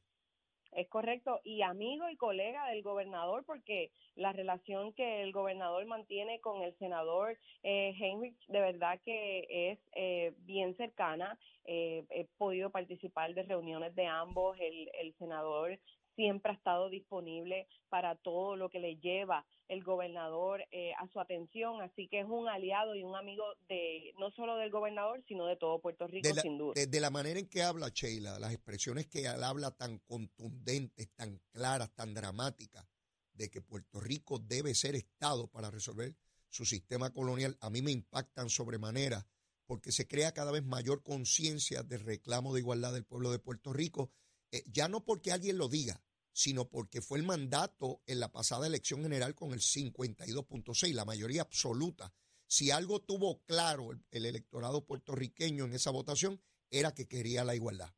Es 0.76 0.88
correcto, 0.90 1.40
y 1.44 1.62
amigo 1.62 2.10
y 2.10 2.18
colega 2.18 2.68
del 2.70 2.82
gobernador, 2.82 3.44
porque 3.46 3.92
la 4.16 4.34
relación 4.34 4.94
que 4.94 5.22
el 5.22 5.32
gobernador 5.32 5.86
mantiene 5.86 6.40
con 6.40 6.64
el 6.64 6.76
senador 6.78 7.38
eh, 7.64 7.94
Heinrich 8.00 8.38
de 8.48 8.60
verdad 8.60 9.00
que 9.04 9.72
es 9.72 9.80
eh, 9.96 10.34
bien 10.40 10.76
cercana. 10.76 11.38
Eh, 11.66 12.06
he 12.10 12.26
podido 12.38 12.70
participar 12.72 13.34
de 13.34 13.44
reuniones 13.44 13.96
de 13.96 14.06
ambos. 14.06 14.58
El, 14.60 14.90
el 15.00 15.14
senador 15.18 15.80
siempre 16.16 16.52
ha 16.52 16.56
estado 16.56 16.90
disponible 16.90 17.68
para 17.90 18.16
todo 18.16 18.56
lo 18.56 18.70
que 18.70 18.80
le 18.80 18.98
lleva 18.98 19.46
el 19.68 19.84
gobernador 19.84 20.64
eh, 20.72 20.94
a 21.00 21.08
su 21.08 21.20
atención, 21.20 21.82
así 21.82 22.08
que 22.08 22.20
es 22.20 22.26
un 22.28 22.48
aliado 22.48 22.96
y 22.96 23.04
un 23.04 23.16
amigo 23.16 23.44
de 23.68 24.14
no 24.20 24.32
solo 24.32 24.58
del 24.58 24.72
gobernador, 24.72 25.24
sino 25.28 25.46
de 25.46 25.56
todo 25.56 25.80
Puerto 25.80 26.08
Rico, 26.08 26.30
sin 26.42 26.58
duda. 26.58 26.74
De, 26.86 27.00
la 27.00 27.10
manera 27.10 27.40
en 27.40 27.48
que 27.48 27.64
habla 27.64 27.90
Sheila, 27.90 28.40
las 28.40 28.54
expresiones 28.54 29.08
que 29.08 29.26
él 29.26 29.44
habla 29.44 29.72
tan 29.72 30.00
contundentes, 30.00 31.10
tan 31.16 31.40
claras, 31.52 31.94
tan 31.96 32.14
dramáticas, 32.14 32.88
de 33.34 33.50
que 33.50 33.62
Puerto 33.62 34.00
Rico 34.00 34.38
debe 34.40 34.76
ser 34.76 34.96
Estado 34.96 35.48
para 35.48 35.72
resolver 35.72 36.16
su 36.50 36.66
sistema 36.66 37.12
colonial, 37.12 37.58
a 37.62 37.70
mí 37.70 37.82
me 37.82 37.92
impactan 37.92 38.50
sobremanera, 38.50 39.26
porque 39.66 39.92
se 39.92 40.08
crea 40.08 40.34
cada 40.34 40.52
vez 40.52 40.64
mayor 40.64 41.02
conciencia 41.02 41.82
del 41.82 42.02
reclamo 42.02 42.54
de 42.54 42.60
igualdad 42.60 42.94
del 42.94 43.06
pueblo 43.06 43.32
de 43.32 43.40
Puerto 43.40 43.74
Rico 43.74 44.12
eh, 44.54 44.64
ya 44.72 44.88
no 44.88 45.04
porque 45.04 45.32
alguien 45.32 45.58
lo 45.58 45.68
diga, 45.68 46.00
sino 46.32 46.70
porque 46.70 47.02
fue 47.02 47.18
el 47.18 47.26
mandato 47.26 48.02
en 48.06 48.20
la 48.20 48.32
pasada 48.32 48.68
elección 48.68 49.02
general 49.02 49.34
con 49.34 49.52
el 49.52 49.60
52.6, 49.60 50.94
la 50.94 51.06
mayoría 51.06 51.42
absoluta. 51.42 52.14
Si 52.46 52.70
algo 52.70 53.00
tuvo 53.00 53.42
claro 53.46 53.90
el, 54.12 54.26
electorado 54.26 54.86
puertorriqueño 54.86 55.66
en 55.66 55.74
esa 55.74 55.90
votación, 55.90 56.40
era 56.70 56.94
que 56.94 57.08
quería 57.08 57.44
la 57.44 57.56
igualdad. 57.56 57.90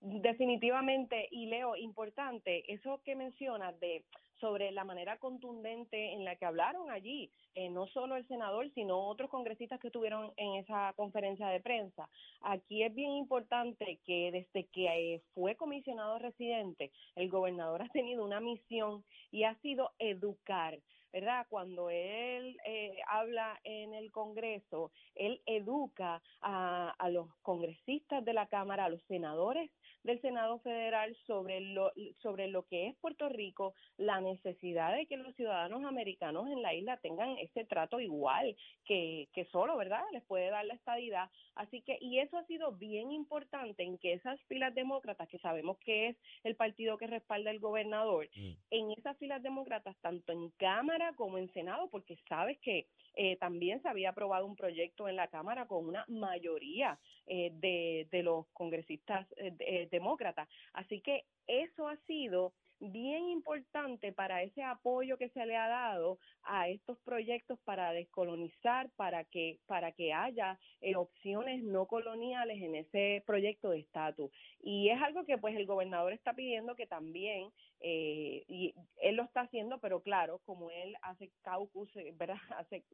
Definitivamente, 0.00 1.28
y 1.30 1.46
Leo, 1.46 1.76
importante, 1.76 2.72
eso 2.72 3.02
que 3.04 3.14
mencionas 3.14 3.78
de 3.78 4.06
sobre 4.40 4.70
la 4.72 4.84
manera 4.84 5.18
contundente 5.18 6.12
en 6.12 6.24
la 6.24 6.36
que 6.36 6.44
hablaron 6.44 6.90
allí, 6.90 7.30
eh, 7.54 7.70
no 7.70 7.86
solo 7.88 8.16
el 8.16 8.26
senador, 8.28 8.70
sino 8.74 8.98
otros 8.98 9.30
congresistas 9.30 9.80
que 9.80 9.88
estuvieron 9.88 10.32
en 10.36 10.56
esa 10.56 10.92
conferencia 10.94 11.48
de 11.48 11.60
prensa. 11.60 12.08
Aquí 12.42 12.82
es 12.82 12.94
bien 12.94 13.12
importante 13.12 13.98
que 14.04 14.30
desde 14.32 14.68
que 14.68 15.14
eh, 15.14 15.22
fue 15.34 15.56
comisionado 15.56 16.18
residente, 16.18 16.90
el 17.14 17.30
gobernador 17.30 17.82
ha 17.82 17.88
tenido 17.88 18.24
una 18.24 18.40
misión 18.40 19.04
y 19.30 19.44
ha 19.44 19.54
sido 19.60 19.90
educar. 19.98 20.78
¿verdad? 21.12 21.46
Cuando 21.48 21.88
él 21.88 22.58
eh, 22.66 22.98
habla 23.08 23.58
en 23.64 23.94
el 23.94 24.12
Congreso, 24.12 24.90
él 25.14 25.40
educa 25.46 26.20
a, 26.42 26.90
a, 26.90 27.08
los 27.08 27.34
congresistas 27.40 28.22
de 28.22 28.34
la 28.34 28.48
Cámara, 28.48 28.84
a 28.84 28.88
los 28.90 29.02
senadores 29.04 29.70
del 30.06 30.20
Senado 30.20 30.58
Federal 30.60 31.16
sobre 31.26 31.60
lo, 31.60 31.92
sobre 32.22 32.48
lo 32.48 32.62
que 32.66 32.88
es 32.88 32.96
Puerto 32.96 33.28
Rico, 33.28 33.74
la 33.98 34.20
necesidad 34.20 34.94
de 34.94 35.06
que 35.06 35.16
los 35.16 35.34
ciudadanos 35.34 35.84
americanos 35.84 36.48
en 36.48 36.62
la 36.62 36.74
isla 36.74 36.96
tengan 36.98 37.36
ese 37.38 37.64
trato 37.64 38.00
igual 38.00 38.56
que, 38.84 39.28
que 39.34 39.44
solo, 39.46 39.76
¿verdad? 39.76 40.02
Les 40.12 40.22
puede 40.24 40.48
dar 40.48 40.64
la 40.64 40.74
estadidad. 40.74 41.28
Así 41.56 41.82
que, 41.82 41.98
y 42.00 42.20
eso 42.20 42.38
ha 42.38 42.46
sido 42.46 42.72
bien 42.72 43.10
importante 43.10 43.82
en 43.82 43.98
que 43.98 44.12
esas 44.12 44.40
filas 44.42 44.74
demócratas, 44.74 45.28
que 45.28 45.38
sabemos 45.38 45.76
que 45.78 46.08
es 46.08 46.16
el 46.44 46.54
partido 46.54 46.96
que 46.98 47.06
respalda 47.06 47.50
el 47.50 47.58
gobernador, 47.58 48.28
mm. 48.36 48.52
en 48.70 48.92
esas 48.92 49.16
filas 49.18 49.42
demócratas, 49.42 49.96
tanto 50.00 50.32
en 50.32 50.50
Cámara 50.50 51.14
como 51.16 51.38
en 51.38 51.52
Senado, 51.52 51.88
porque 51.90 52.16
sabes 52.28 52.58
que 52.60 52.86
eh, 53.16 53.36
también 53.36 53.82
se 53.82 53.88
había 53.88 54.10
aprobado 54.10 54.46
un 54.46 54.56
proyecto 54.56 55.08
en 55.08 55.16
la 55.16 55.28
Cámara 55.28 55.66
con 55.66 55.86
una 55.86 56.04
mayoría 56.08 56.98
eh, 57.26 57.50
de, 57.54 58.08
de, 58.10 58.22
los 58.22 58.46
congresistas 58.52 59.26
eh, 59.36 59.88
demócratas. 59.90 60.48
Así 60.72 61.00
que 61.00 61.24
eso 61.46 61.88
ha 61.88 61.96
sido 62.06 62.52
bien 62.78 63.28
importante 63.28 64.12
para 64.12 64.42
ese 64.42 64.62
apoyo 64.62 65.16
que 65.16 65.30
se 65.30 65.46
le 65.46 65.56
ha 65.56 65.68
dado 65.68 66.18
a 66.42 66.68
estos 66.68 66.98
proyectos 66.98 67.58
para 67.64 67.92
descolonizar, 67.92 68.90
para 68.96 69.24
que 69.24 69.58
para 69.66 69.92
que 69.92 70.12
haya 70.12 70.58
eh, 70.80 70.94
opciones 70.96 71.62
no 71.62 71.86
coloniales 71.86 72.62
en 72.62 72.74
ese 72.74 73.22
proyecto 73.26 73.70
de 73.70 73.80
estatus. 73.80 74.30
Y 74.60 74.90
es 74.90 75.00
algo 75.00 75.24
que 75.24 75.38
pues 75.38 75.56
el 75.56 75.66
gobernador 75.66 76.12
está 76.12 76.34
pidiendo 76.34 76.76
que 76.76 76.86
también 76.86 77.50
eh, 77.80 78.44
y 78.48 78.74
él 79.00 79.16
lo 79.16 79.24
está 79.24 79.42
haciendo, 79.42 79.78
pero 79.78 80.00
claro, 80.02 80.40
como 80.44 80.70
él 80.70 80.94
hace 81.02 81.30
caucus, 81.42 81.94
eh, 81.96 82.12
¿verdad? 82.16 82.36
Hace, 82.58 82.84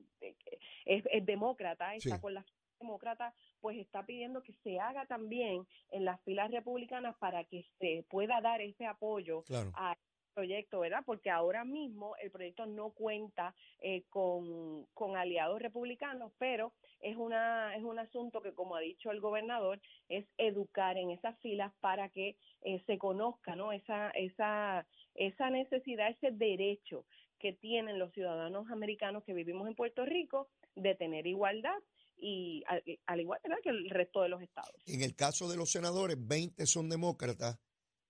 es, 0.84 1.04
es 1.10 1.26
demócrata, 1.26 1.94
está 1.94 2.20
con 2.20 2.34
la 2.34 2.44
demócrata, 2.82 3.34
pues 3.60 3.78
está 3.78 4.04
pidiendo 4.04 4.42
que 4.42 4.52
se 4.64 4.78
haga 4.78 5.06
también 5.06 5.66
en 5.90 6.04
las 6.04 6.20
filas 6.22 6.50
republicanas 6.50 7.16
para 7.18 7.44
que 7.44 7.64
se 7.78 8.04
pueda 8.10 8.40
dar 8.40 8.60
ese 8.60 8.86
apoyo 8.86 9.44
a 9.74 9.96
proyecto, 10.32 10.80
¿verdad? 10.80 11.02
Porque 11.04 11.30
ahora 11.30 11.64
mismo 11.64 12.16
el 12.16 12.30
proyecto 12.30 12.66
no 12.66 12.90
cuenta 12.90 13.54
eh, 13.80 14.02
con, 14.08 14.86
con, 14.94 15.16
aliados 15.16 15.60
republicanos, 15.60 16.32
pero 16.38 16.72
es 17.00 17.16
una 17.16 17.76
es 17.76 17.84
un 17.84 17.98
asunto 17.98 18.40
que, 18.40 18.54
como 18.54 18.76
ha 18.76 18.80
dicho 18.80 19.10
el 19.10 19.20
gobernador, 19.20 19.80
es 20.08 20.26
educar 20.38 20.96
en 20.96 21.10
esas 21.10 21.38
filas 21.40 21.72
para 21.80 22.08
que 22.08 22.36
eh, 22.62 22.82
se 22.86 22.98
conozca, 22.98 23.54
¿no? 23.56 23.72
Esa 23.72 24.10
esa 24.10 24.86
esa 25.14 25.50
necesidad, 25.50 26.08
ese 26.08 26.30
derecho 26.30 27.04
que 27.38 27.52
tienen 27.52 27.98
los 27.98 28.12
ciudadanos 28.12 28.70
americanos 28.70 29.24
que 29.24 29.34
vivimos 29.34 29.68
en 29.68 29.74
Puerto 29.74 30.04
Rico 30.06 30.48
de 30.76 30.94
tener 30.94 31.26
igualdad 31.26 31.76
y 32.22 32.62
al, 33.06 33.20
igual 33.20 33.40
que 33.62 33.70
el 33.70 33.90
resto 33.90 34.22
de 34.22 34.28
los 34.28 34.40
estados. 34.40 34.80
En 34.86 35.02
el 35.02 35.16
caso 35.16 35.50
de 35.50 35.56
los 35.56 35.72
senadores, 35.72 36.16
20 36.20 36.66
son 36.66 36.88
demócratas 36.88 37.58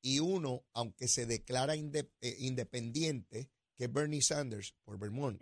y 0.03 0.19
uno, 0.19 0.65
aunque 0.75 1.09
se 1.09 1.25
declara 1.25 1.75
eh, 1.75 2.37
independiente, 2.39 3.49
que 3.75 3.85
es 3.85 3.93
Bernie 3.93 4.21
Sanders 4.21 4.75
por 4.85 4.99
Vermont. 4.99 5.41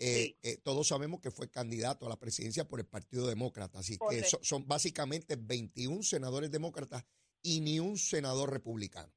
Eh, 0.00 0.36
eh, 0.42 0.56
todos 0.62 0.88
sabemos 0.88 1.20
que 1.20 1.30
fue 1.30 1.50
candidato 1.50 2.06
a 2.06 2.08
la 2.08 2.18
presidencia 2.18 2.66
por 2.66 2.80
el 2.80 2.86
Partido 2.86 3.26
Demócrata, 3.26 3.78
así 3.78 3.98
que 4.10 4.22
son 4.22 4.66
básicamente 4.66 5.36
21 5.38 6.02
senadores 6.02 6.50
demócratas 6.50 7.04
y 7.42 7.60
ni 7.60 7.78
un 7.78 7.96
senador 7.96 8.52
republicano. 8.52 9.12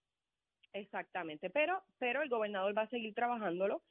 Exactamente, 0.73 1.49
pero 1.49 1.83
pero 1.99 2.21
el 2.21 2.29
gobernador 2.29 2.75
va 2.75 2.83
a 2.83 2.89
seguir 2.89 3.13
trabajándolo, 3.13 3.83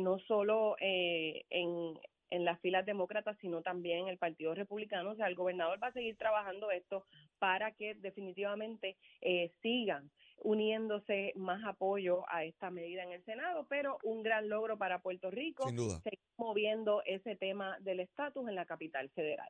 no 0.00 0.18
solo 0.20 0.76
en, 0.78 1.98
en 2.30 2.44
las 2.44 2.60
filas 2.60 2.86
demócratas, 2.86 3.36
sino 3.40 3.62
también 3.62 4.00
en 4.00 4.08
el 4.08 4.18
Partido 4.18 4.54
Republicano. 4.54 5.10
O 5.10 5.14
sea, 5.16 5.26
el 5.26 5.34
gobernador 5.34 5.82
va 5.82 5.88
a 5.88 5.92
seguir 5.92 6.16
trabajando 6.16 6.70
esto 6.70 7.04
para 7.38 7.72
que 7.72 7.94
definitivamente 7.94 8.96
eh, 9.20 9.52
sigan 9.62 10.10
uniéndose 10.42 11.32
más 11.36 11.64
apoyo 11.64 12.24
a 12.28 12.44
esta 12.44 12.70
medida 12.70 13.02
en 13.02 13.12
el 13.12 13.24
Senado, 13.24 13.66
pero 13.68 13.98
un 14.04 14.22
gran 14.22 14.48
logro 14.48 14.78
para 14.78 15.00
Puerto 15.00 15.30
Rico. 15.30 15.66
Sin 15.66 15.76
duda. 15.76 16.00
Seguir 16.00 16.18
moviendo 16.36 17.02
ese 17.04 17.36
tema 17.36 17.76
del 17.80 18.00
estatus 18.00 18.48
en 18.48 18.54
la 18.54 18.64
capital 18.64 19.08
federal. 19.10 19.48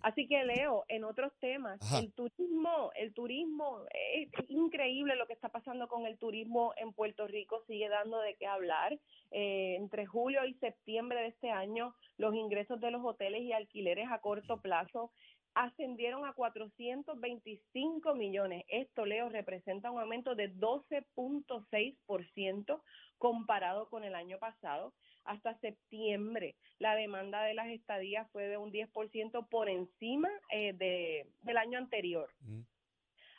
Así 0.00 0.26
que 0.26 0.42
Leo, 0.44 0.84
en 0.88 1.04
otros 1.04 1.32
temas, 1.38 1.78
el 2.00 2.12
turismo, 2.12 2.90
el 2.94 3.12
turismo, 3.12 3.82
es 3.92 4.28
increíble 4.48 5.16
lo 5.16 5.26
que 5.26 5.34
está 5.34 5.50
pasando 5.50 5.88
con 5.88 6.06
el 6.06 6.16
turismo 6.16 6.72
en 6.76 6.92
Puerto 6.92 7.26
Rico, 7.26 7.62
sigue 7.66 7.88
dando 7.88 8.20
de 8.20 8.34
qué 8.36 8.46
hablar. 8.46 8.98
Eh, 9.32 9.76
entre 9.76 10.06
julio 10.06 10.44
y 10.46 10.54
septiembre 10.54 11.20
de 11.20 11.28
este 11.28 11.50
año, 11.50 11.94
los 12.16 12.34
ingresos 12.34 12.80
de 12.80 12.90
los 12.90 13.04
hoteles 13.04 13.42
y 13.42 13.52
alquileres 13.52 14.08
a 14.10 14.20
corto 14.20 14.60
plazo 14.60 15.10
ascendieron 15.56 16.24
a 16.26 16.34
425 16.34 18.14
millones. 18.14 18.64
Esto, 18.68 19.06
Leo, 19.06 19.30
representa 19.30 19.90
un 19.90 19.98
aumento 19.98 20.34
de 20.34 20.54
12.6% 20.54 22.82
comparado 23.16 23.88
con 23.88 24.04
el 24.04 24.14
año 24.14 24.38
pasado. 24.38 24.92
Hasta 25.24 25.58
septiembre, 25.60 26.56
la 26.78 26.94
demanda 26.94 27.42
de 27.42 27.54
las 27.54 27.68
estadías 27.68 28.30
fue 28.32 28.48
de 28.48 28.58
un 28.58 28.70
10% 28.70 29.48
por 29.48 29.70
encima 29.70 30.28
eh, 30.50 30.74
de, 30.74 31.26
del 31.42 31.56
año 31.56 31.78
anterior. 31.78 32.28
Mm. 32.40 32.60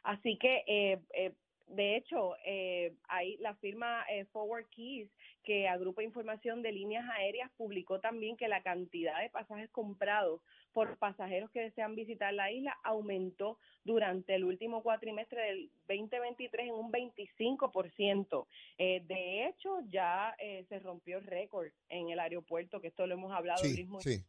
Así 0.04 0.38
que 0.38 0.64
eh, 0.66 1.00
eh, 1.14 1.34
de 1.68 1.98
hecho, 1.98 2.36
eh, 2.46 2.94
hay 3.10 3.38
la 3.38 3.54
firma 3.56 4.06
eh, 4.10 4.26
Forward 4.32 4.68
Keys, 4.70 5.10
que 5.48 5.70
agrupa 5.70 6.04
información 6.04 6.62
de 6.62 6.74
líneas 6.74 7.06
aéreas, 7.10 7.50
publicó 7.56 8.02
también 8.02 8.36
que 8.36 8.50
la 8.50 8.64
cantidad 8.64 9.22
de 9.22 9.30
pasajes 9.30 9.70
comprados 9.70 10.42
por 10.74 10.98
pasajeros 10.98 11.50
que 11.52 11.62
desean 11.62 11.96
visitar 11.96 12.34
la 12.34 12.52
isla 12.52 12.78
aumentó 12.84 13.58
durante 13.86 14.36
el 14.36 14.44
último 14.44 14.84
cuatrimestre 14.84 15.42
del 15.42 15.70
2023 15.88 16.68
en 16.68 16.74
un 16.74 16.92
25%. 16.92 18.46
Eh, 18.78 19.02
de 19.08 19.48
hecho, 19.48 19.80
ya 19.90 20.36
eh, 20.38 20.66
se 20.68 20.80
rompió 20.80 21.20
el 21.20 21.24
récord 21.24 21.70
en 21.88 22.10
el 22.10 22.20
aeropuerto, 22.20 22.82
que 22.82 22.90
esto 22.90 23.08
lo 23.08 23.14
hemos 23.14 23.32
hablado, 23.32 23.64
sí, 23.64 23.74
mismo 23.74 24.02
sí, 24.02 24.22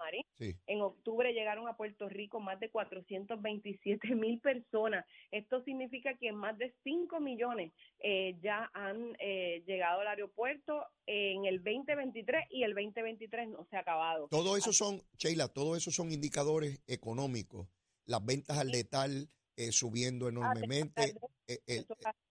En 0.68 0.80
octubre 0.82 1.32
llegaron 1.32 1.66
a 1.66 1.76
Puerto 1.76 2.08
Rico 2.08 2.38
más 2.38 2.60
de 2.60 2.70
427 2.70 4.14
mil 4.14 4.38
personas. 4.38 5.04
Esto 5.32 5.62
significa 5.64 6.14
que 6.14 6.30
más 6.30 6.56
de 6.58 6.72
5 6.84 7.18
millones 7.18 7.72
eh, 7.98 8.36
ya 8.40 8.70
han 8.72 9.16
eh, 9.18 9.64
llegado 9.66 10.02
al 10.02 10.06
aeropuerto 10.06 10.86
en 11.08 11.46
el 11.46 11.64
2023 11.64 12.44
y 12.50 12.64
el 12.64 12.74
2023 12.74 13.48
no 13.48 13.66
se 13.70 13.76
ha 13.76 13.80
acabado. 13.80 14.28
Todo 14.28 14.58
eso 14.58 14.74
son, 14.74 15.02
Sheila, 15.16 15.48
todo 15.48 15.74
eso 15.74 15.90
son 15.90 16.12
indicadores 16.12 16.82
económicos. 16.86 17.66
Las 18.04 18.24
ventas 18.24 18.58
al 18.58 18.68
letal 18.68 19.30
eh, 19.56 19.72
subiendo 19.72 20.26
ah, 20.26 20.28
enormemente, 20.28 21.14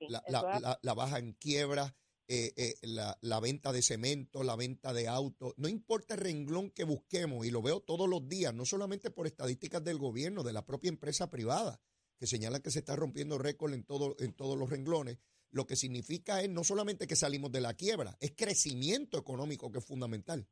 la, 0.08 0.94
baja 0.94 1.18
en 1.18 1.34
quiebra, 1.34 1.96
la, 2.84 3.18
la, 3.20 3.40
venta 3.40 3.72
de 3.72 3.82
cemento, 3.82 4.44
la 4.44 4.56
venta 4.56 4.94
de 4.94 5.08
autos, 5.08 5.56
no 5.58 5.68
importa 5.68 6.14
el 6.14 6.22
renglón 6.22 6.70
que 6.70 6.84
busquemos, 6.84 7.48
y 7.48 7.52
lo 7.52 7.64
veo 7.64 7.82
todos 7.82 8.08
los 8.08 8.30
días, 8.30 8.54
no 8.54 8.66
solamente 8.66 9.10
por 9.10 9.26
estadísticas 9.26 9.84
del 9.84 9.98
gobierno, 9.98 10.44
de 10.44 10.54
la 10.54 10.66
propia 10.66 10.90
empresa 10.90 11.32
privada, 11.32 11.82
que 12.20 12.28
señalan 12.28 12.62
que 12.62 12.72
se 12.72 12.80
está 12.80 12.96
rompiendo 12.96 13.40
récord 13.40 13.74
en, 13.74 13.84
todo, 13.84 14.16
en 14.20 14.34
todos 14.34 14.58
los 14.58 14.70
renglones, 14.70 15.18
lo 15.52 15.66
que 15.66 15.76
significa 15.76 16.42
es 16.42 16.50
no 16.50 16.64
solamente 16.64 17.08
que 17.08 17.16
salimos 17.16 17.52
de 17.52 17.62
la 17.62 17.74
quiebra, 17.74 18.16
es 18.20 18.34
crecimiento 18.36 19.18
económico 19.18 19.72
que 19.72 19.80
es 19.80 19.86
fundamental. 19.86 20.48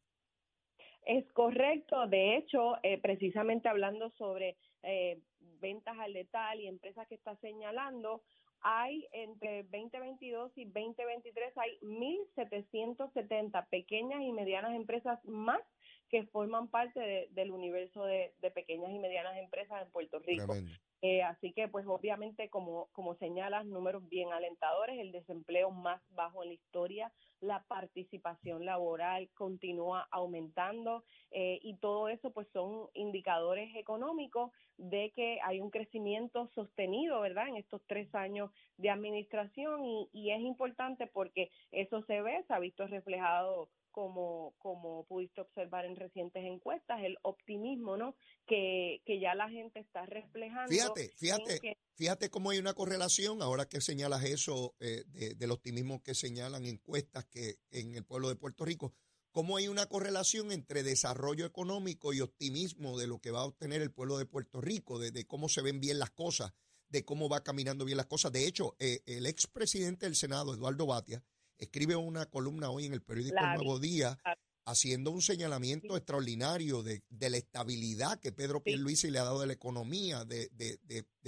Es 1.06 1.32
correcto. 1.34 2.08
De 2.08 2.38
hecho, 2.38 2.76
eh, 2.82 3.00
precisamente 3.00 3.70
hablando 3.70 4.10
sobre 4.18 4.58
eh, 4.84 5.20
ventas 5.62 5.98
al 6.00 6.14
letal 6.14 6.60
y 6.60 6.68
empresas 6.68 7.08
que 7.08 7.16
está 7.16 7.36
señalando, 7.38 8.24
hay 8.62 9.08
entre 9.12 9.64
2022 9.64 10.52
y 10.56 10.66
2023 10.66 11.58
hay 11.58 11.78
1.770 11.84 13.68
pequeñas 13.70 14.22
y 14.24 14.32
medianas 14.32 14.74
empresas 14.76 15.24
más 15.26 15.62
que 16.10 16.26
forman 16.28 16.68
parte 16.70 17.30
del 17.32 17.52
universo 17.52 18.04
de, 18.06 18.34
pequeñas 18.56 18.92
y 18.92 18.98
medianas 18.98 19.38
empresas 19.38 19.84
en 19.84 19.92
Puerto 19.92 20.18
Rico. 20.20 20.56
Eh, 21.02 21.22
así 21.24 21.54
que, 21.54 21.68
pues 21.68 21.86
obviamente, 21.88 22.50
como, 22.50 22.88
como 22.92 23.16
señalas, 23.16 23.66
números 23.66 24.08
bien 24.08 24.32
alentadores, 24.34 25.00
el 25.00 25.12
desempleo 25.12 25.70
más 25.72 26.02
bajo 26.10 26.42
en 26.44 26.50
la 26.50 26.56
historia, 26.56 27.14
la 27.42 27.64
participación 27.68 28.66
laboral 28.66 29.30
continúa 29.36 30.08
aumentando 30.12 31.04
eh, 31.32 31.60
y 31.62 31.78
todo 31.78 32.08
eso, 32.10 32.32
pues 32.32 32.48
son 32.54 32.90
indicadores 32.94 33.76
económicos 33.76 34.52
de 34.78 35.12
que 35.16 35.40
hay 35.44 35.60
un 35.60 35.70
crecimiento 35.70 36.50
sostenido, 36.56 37.22
¿verdad?, 37.22 37.50
en 37.50 37.58
estos 37.58 37.82
tres 37.88 38.14
años 38.16 38.52
de 38.78 38.90
administración 38.90 39.86
y, 39.86 40.10
y 40.12 40.32
es 40.32 40.40
importante 40.42 41.08
porque 41.08 41.52
eso 41.72 42.02
se 42.04 42.22
ve, 42.22 42.44
se 42.48 42.54
ha 42.54 42.60
visto 42.60 42.88
reflejado 42.88 43.70
como, 43.96 44.54
como 44.58 45.06
pudiste 45.06 45.40
observar 45.40 45.86
en 45.86 45.96
recientes 45.96 46.44
encuestas, 46.44 47.00
el 47.02 47.18
optimismo, 47.22 47.96
¿no? 47.96 48.14
Que, 48.46 49.02
que 49.06 49.22
ya 49.22 49.34
la 49.36 49.50
gente 49.50 49.80
está 49.80 50.06
reflejando. 50.06 50.70
Fíjate, 50.70 51.14
fíjate, 51.16 51.78
fíjate 51.94 52.30
cómo 52.30 52.50
hay 52.50 52.60
una 52.60 52.74
correlación, 52.74 53.42
ahora 53.42 53.70
que 53.70 53.80
señalas 53.80 54.26
eso 54.26 54.76
eh, 54.82 55.06
del 55.38 55.52
optimismo 55.52 56.04
que 56.04 56.14
señalan 56.14 56.66
encuestas 56.66 57.24
que 57.28 57.60
en 57.72 57.96
el 57.96 58.04
pueblo 58.04 58.28
de 58.28 58.36
Puerto 58.36 58.66
Rico, 58.66 58.94
cómo 59.32 59.56
hay 59.56 59.70
una 59.70 59.86
correlación 59.86 60.52
entre 60.52 60.84
desarrollo 60.84 61.46
económico 61.46 62.12
y 62.12 62.20
optimismo 62.20 63.00
de 63.00 63.08
lo 63.08 63.20
que 63.20 63.32
va 63.32 63.44
a 63.44 63.46
obtener 63.46 63.82
el 63.82 63.94
pueblo 63.94 64.18
de 64.18 64.26
Puerto 64.26 64.60
Rico, 64.60 65.00
de, 65.00 65.12
de 65.12 65.26
cómo 65.26 65.48
se 65.48 65.62
ven 65.62 65.80
bien 65.80 66.00
las 66.00 66.12
cosas, 66.12 66.52
de 66.90 67.06
cómo 67.06 67.30
va 67.30 67.46
caminando 67.46 67.86
bien 67.86 67.96
las 67.96 68.08
cosas. 68.08 68.34
De 68.34 68.46
hecho, 68.46 68.76
eh, 68.78 69.04
el 69.06 69.26
expresidente 69.26 70.06
del 70.06 70.18
Senado, 70.18 70.54
Eduardo 70.54 70.86
Batia, 70.86 71.24
escribe 71.58 71.96
una 71.96 72.26
columna 72.26 72.70
hoy 72.70 72.86
en 72.86 72.94
el 72.94 73.02
periódico 73.02 73.40
Nuevo 73.56 73.80
Día 73.80 74.18
haciendo 74.66 75.12
un 75.12 75.22
señalamiento 75.22 75.96
extraordinario 75.96 76.82
de, 76.82 77.04
la 77.10 77.38
estabilidad 77.38 78.20
que 78.20 78.32
Pedro 78.32 78.64
Pierluisi 78.64 79.12
le 79.12 79.20
ha 79.20 79.24
dado 79.24 79.42
de 79.42 79.48
la 79.48 79.54
economía, 79.54 80.26
de, 80.26 80.50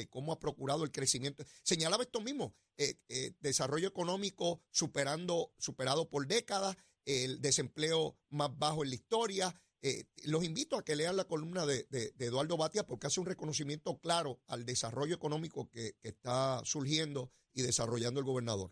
cómo 0.10 0.32
ha 0.32 0.40
procurado 0.40 0.84
el 0.84 0.92
crecimiento. 0.92 1.46
Señalaba 1.64 2.04
esto 2.04 2.20
mismo, 2.20 2.56
eh, 2.78 2.96
eh, 3.10 3.34
desarrollo 3.40 3.88
económico 3.88 4.62
superando, 4.72 5.54
superado 5.58 6.10
por 6.10 6.28
décadas, 6.28 6.76
el 7.06 7.40
desempleo 7.40 8.18
más 8.30 8.50
bajo 8.58 8.84
en 8.84 8.90
la 8.90 8.96
historia, 8.96 9.54
Eh, 9.84 10.06
los 10.24 10.44
invito 10.44 10.76
a 10.76 10.84
que 10.84 10.96
lean 10.96 11.16
la 11.16 11.26
columna 11.26 11.68
de, 11.68 11.86
de, 11.92 12.12
Eduardo 12.18 12.58
Batia 12.58 12.88
porque 12.88 13.06
hace 13.06 13.20
un 13.20 13.28
reconocimiento 13.28 14.00
claro 14.00 14.42
al 14.48 14.66
desarrollo 14.66 15.14
económico 15.14 15.70
que, 15.70 15.94
que 16.02 16.10
está 16.10 16.62
surgiendo 16.66 17.32
y 17.54 17.62
desarrollando 17.62 18.20
el 18.20 18.26
gobernador. 18.26 18.72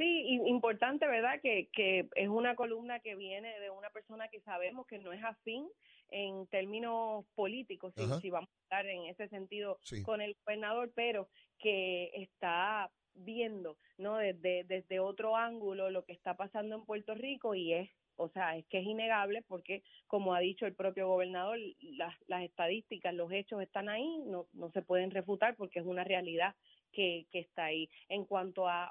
Sí, 0.00 0.40
importante, 0.46 1.06
¿verdad? 1.06 1.42
Que, 1.42 1.68
que 1.74 2.08
es 2.14 2.28
una 2.30 2.54
columna 2.54 3.00
que 3.00 3.16
viene 3.16 3.60
de 3.60 3.68
una 3.68 3.90
persona 3.90 4.28
que 4.28 4.40
sabemos 4.40 4.86
que 4.86 4.98
no 4.98 5.12
es 5.12 5.22
afín 5.22 5.68
en 6.08 6.46
términos 6.46 7.26
políticos, 7.34 7.92
si, 7.94 8.30
vamos 8.30 8.48
a 8.48 8.62
estar 8.62 8.86
en 8.86 9.04
ese 9.04 9.28
sentido 9.28 9.78
con 10.02 10.22
el 10.22 10.34
gobernador, 10.42 10.90
pero 10.94 11.28
que 11.58 12.12
está 12.14 12.90
viendo, 13.12 13.76
¿no? 13.98 14.16
Desde, 14.16 14.64
desde 14.64 15.00
otro 15.00 15.36
ángulo 15.36 15.90
lo 15.90 16.02
que 16.06 16.14
está 16.14 16.34
pasando 16.34 16.76
en 16.76 16.86
Puerto 16.86 17.14
Rico 17.14 17.54
y 17.54 17.74
es 17.74 17.90
o 18.16 18.28
sea, 18.28 18.56
es 18.56 18.66
que 18.66 18.80
es 18.80 18.86
innegable 18.86 19.42
porque, 19.48 19.82
como 20.06 20.34
ha 20.34 20.40
dicho 20.40 20.66
el 20.66 20.74
propio 20.74 21.08
gobernador, 21.08 21.58
las, 21.80 22.14
las 22.26 22.42
estadísticas, 22.42 23.14
los 23.14 23.32
hechos 23.32 23.62
están 23.62 23.88
ahí, 23.88 24.18
no, 24.26 24.46
no 24.52 24.70
se 24.72 24.82
pueden 24.82 25.10
refutar 25.10 25.56
porque 25.56 25.78
es 25.78 25.86
una 25.86 26.04
realidad 26.04 26.54
que, 26.92 27.26
que 27.30 27.40
está 27.40 27.66
ahí. 27.66 27.88
En 28.08 28.24
cuanto 28.24 28.68
a 28.68 28.90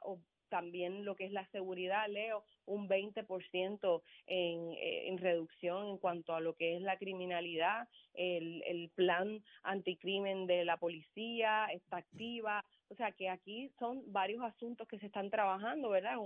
también 0.49 1.05
lo 1.05 1.15
que 1.15 1.25
es 1.25 1.31
la 1.31 1.45
seguridad, 1.51 2.07
Leo, 2.09 2.43
un 2.65 2.89
20% 2.89 4.01
en, 4.27 4.73
eh, 4.73 5.07
en 5.07 5.17
reducción 5.17 5.87
en 5.87 5.97
cuanto 5.97 6.33
a 6.33 6.41
lo 6.41 6.55
que 6.55 6.75
es 6.75 6.81
la 6.81 6.97
criminalidad, 6.97 7.87
el, 8.13 8.63
el 8.65 8.89
plan 8.89 9.41
anticrimen 9.63 10.47
de 10.47 10.65
la 10.65 10.77
policía 10.77 11.67
está 11.67 11.97
activa, 11.97 12.65
o 12.89 12.95
sea 12.95 13.11
que 13.11 13.29
aquí 13.29 13.71
son 13.79 14.01
varios 14.11 14.43
asuntos 14.43 14.87
que 14.87 14.99
se 14.99 15.05
están 15.05 15.29
trabajando, 15.29 15.89
¿verdad? 15.89 16.17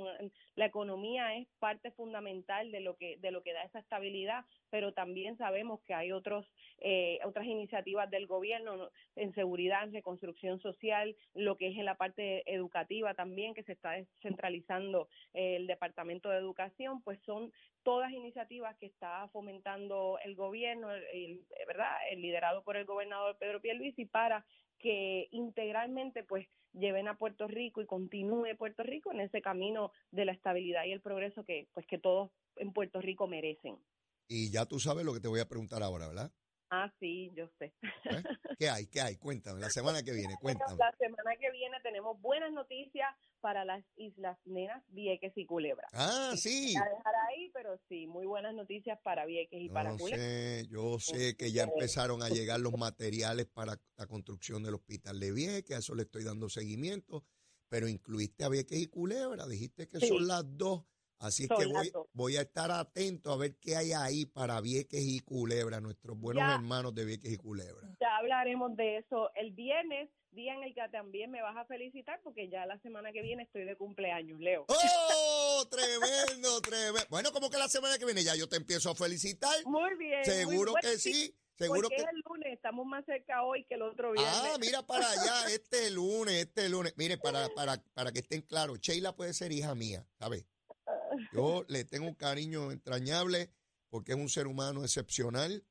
la 0.56 0.66
economía 0.66 1.36
es 1.36 1.48
parte 1.60 1.92
fundamental 1.92 2.72
de 2.72 2.80
lo 2.80 2.96
que 2.96 3.18
de 3.18 3.32
lo 3.32 3.44
que 3.44 3.54
da 3.54 3.64
esa 3.64 3.80
estabilidad, 3.80 4.46
pero 4.70 4.94
también 4.94 5.38
sabemos 5.38 5.82
que 5.82 5.94
hay 5.94 6.12
otros 6.12 6.46
eh, 6.80 7.20
otras 7.26 7.46
iniciativas 7.46 8.10
del 8.10 8.28
gobierno 8.28 8.90
en 9.16 9.34
seguridad, 9.34 9.84
en 9.84 9.94
reconstrucción 9.94 10.60
social, 10.62 11.16
lo 11.34 11.58
que 11.58 11.68
es 11.68 11.78
en 11.78 11.86
la 11.86 11.96
parte 11.96 12.44
educativa 12.52 13.14
también 13.14 13.54
que 13.54 13.64
se 13.64 13.74
está 13.74 13.92
descentralizando 13.92 15.10
eh, 15.34 15.58
el 15.58 15.68
departamento 15.68 16.30
de 16.30 16.38
educación, 16.38 17.02
pues 17.02 17.20
son 17.26 17.52
todas 17.84 18.12
iniciativas 18.12 18.78
que 18.78 18.86
está 18.86 19.28
fomentando 19.34 20.18
el 20.24 20.36
gobierno, 20.36 20.88
¿verdad? 21.68 21.92
El 22.10 22.22
liderado 22.22 22.64
por 22.64 22.78
el 22.78 22.86
gobernador 22.86 23.38
Pedro 23.38 23.62
Pierluisi 23.62 24.06
para 24.06 24.46
que 24.84 25.30
integralmente 25.32 26.24
pues 26.24 26.46
lleven 26.74 27.08
a 27.08 27.18
Puerto 27.18 27.48
Rico 27.48 27.82
y 27.82 27.86
continúe 27.86 28.58
Puerto 28.58 28.84
Rico 28.84 29.14
en 29.14 29.22
ese 29.22 29.42
camino 29.42 29.94
de 30.12 30.26
la 30.26 30.34
estabilidad 30.34 30.84
y 30.84 30.92
el 30.92 31.00
progreso 31.00 31.46
que 31.46 31.70
pues 31.74 31.88
que 31.88 31.98
todos 31.98 32.32
en 32.58 32.74
Puerto 32.74 33.00
Rico 33.00 33.26
merecen. 33.26 33.78
Y 34.28 34.52
ya 34.52 34.66
tú 34.66 34.80
sabes 34.80 35.06
lo 35.06 35.14
que 35.14 35.22
te 35.22 35.30
voy 35.30 35.40
a 35.40 35.48
preguntar 35.48 35.82
ahora, 35.82 36.08
¿verdad? 36.08 36.32
Ah, 36.70 36.92
sí, 37.00 37.32
yo 37.34 37.48
sé. 37.60 37.74
¿Eh? 37.86 38.24
¿Qué 38.60 38.70
hay? 38.70 38.88
¿Qué 38.88 39.00
hay? 39.00 39.16
Cuéntame, 39.16 39.62
la 39.62 39.70
semana 39.70 40.04
que 40.04 40.12
viene, 40.12 40.36
cuéntame. 40.42 40.78
La 40.78 40.92
semana 40.98 41.36
que 41.40 41.50
viene 41.52 41.78
tenemos 41.82 42.20
buenas 42.20 42.52
noticias 42.52 43.08
para 43.44 43.66
las 43.66 43.84
Islas 43.98 44.40
Nenas, 44.46 44.82
Vieques 44.88 45.34
y 45.36 45.46
Culebra. 45.46 45.86
Ah, 45.92 46.32
sí. 46.38 46.74
A 46.78 46.86
dejar 46.86 47.14
ahí, 47.28 47.52
pero 47.54 47.78
sí, 47.90 48.08
muy 48.08 48.26
buenas 48.26 48.56
noticias 48.56 48.98
para 49.04 49.26
Vieques 49.26 49.62
y 49.62 49.68
para 49.68 49.98
Culebra. 49.98 50.18
Sé, 50.18 50.66
yo 50.70 50.98
sé 50.98 51.36
que 51.36 51.52
ya 51.52 51.64
empezaron 51.64 52.24
a 52.24 52.30
llegar 52.30 52.62
los 52.62 52.78
materiales 52.78 53.46
para 53.48 53.78
la 53.98 54.08
construcción 54.08 54.64
del 54.64 54.76
hospital 54.76 55.20
de 55.20 55.34
Vieques, 55.34 55.76
a 55.76 55.80
eso 55.80 55.94
le 55.94 56.04
estoy 56.04 56.24
dando 56.24 56.48
seguimiento, 56.48 57.26
pero 57.68 57.90
incluiste 57.90 58.46
a 58.46 58.50
Vieques 58.50 58.80
y 58.80 58.88
Culebra, 58.88 59.46
dijiste 59.46 59.90
que 59.90 60.00
son 60.00 60.26
las 60.26 60.46
dos 60.58 60.86
Así 61.20 61.44
es 61.44 61.50
que 61.58 61.66
voy, 61.68 61.90
voy, 62.12 62.36
a 62.36 62.42
estar 62.42 62.70
atento 62.70 63.32
a 63.32 63.38
ver 63.38 63.56
qué 63.62 63.78
hay 63.78 63.94
ahí 63.94 64.26
para 64.26 64.60
Vieques 64.60 65.02
y 65.02 65.22
Culebra, 65.22 65.80
nuestros 65.80 66.20
buenos 66.20 66.44
hermanos 66.54 66.94
de 66.94 67.06
Vieques 67.06 67.32
y 67.32 67.38
Culebra. 67.38 67.88
Ya 68.02 68.18
hablaremos 68.18 68.76
de 68.76 68.98
eso 68.98 69.32
el 69.36 69.52
viernes, 69.52 70.10
día 70.34 70.54
en 70.54 70.64
el 70.64 70.74
que 70.74 70.82
también 70.92 71.32
me 71.32 71.42
vas 71.42 71.56
a 71.58 71.66
felicitar 71.66 72.20
porque 72.24 72.50
ya 72.50 72.66
la 72.66 72.80
semana 72.80 73.12
que 73.12 73.22
viene 73.22 73.44
estoy 73.44 73.66
de 73.66 73.76
cumpleaños, 73.76 74.40
Leo. 74.40 74.66
¡Oh! 74.68 75.66
tremendo, 75.70 76.62
tremendo. 76.62 77.08
Bueno, 77.10 77.32
como 77.32 77.50
que 77.50 77.58
la 77.58 77.70
semana 77.70 77.98
que 77.98 78.06
viene 78.06 78.24
ya 78.24 78.36
yo 78.36 78.48
te 78.48 78.58
empiezo 78.58 78.92
a 78.92 78.96
felicitar. 78.96 79.56
Muy 79.66 79.96
bien. 79.98 80.24
Seguro 80.26 80.74
que 80.82 80.98
sí. 80.98 81.36
Seguro 81.56 81.84
porque 81.84 81.98
que 81.98 82.02
es 82.02 82.08
el 82.10 82.22
lunes, 82.26 82.54
estamos 82.54 82.86
más 82.86 83.06
cerca 83.06 83.44
hoy 83.44 83.64
que 83.66 83.76
el 83.76 83.84
otro 83.84 84.12
viernes. 84.12 84.34
Ah, 84.36 84.58
mira 84.60 84.82
para 84.82 85.10
allá, 85.10 85.46
este 85.54 85.92
lunes, 85.92 86.34
este 86.48 86.68
lunes. 86.68 86.94
Mire, 86.98 87.18
para, 87.18 87.48
para, 87.50 87.78
para 87.94 88.12
que 88.12 88.20
estén 88.20 88.42
claros, 88.42 88.80
Sheila 88.80 89.16
puede 89.16 89.34
ser 89.34 89.52
hija 89.52 89.76
mía, 89.76 90.06
¿sabes? 90.18 90.46
Yo 91.32 91.64
le 91.68 91.86
tengo 91.86 92.08
un 92.08 92.16
cariño 92.16 92.72
entrañable 92.72 93.52
porque 93.90 94.14
es 94.14 94.18
un 94.18 94.30
ser 94.30 94.48
humano 94.48 94.84
excepcional, 94.84 95.64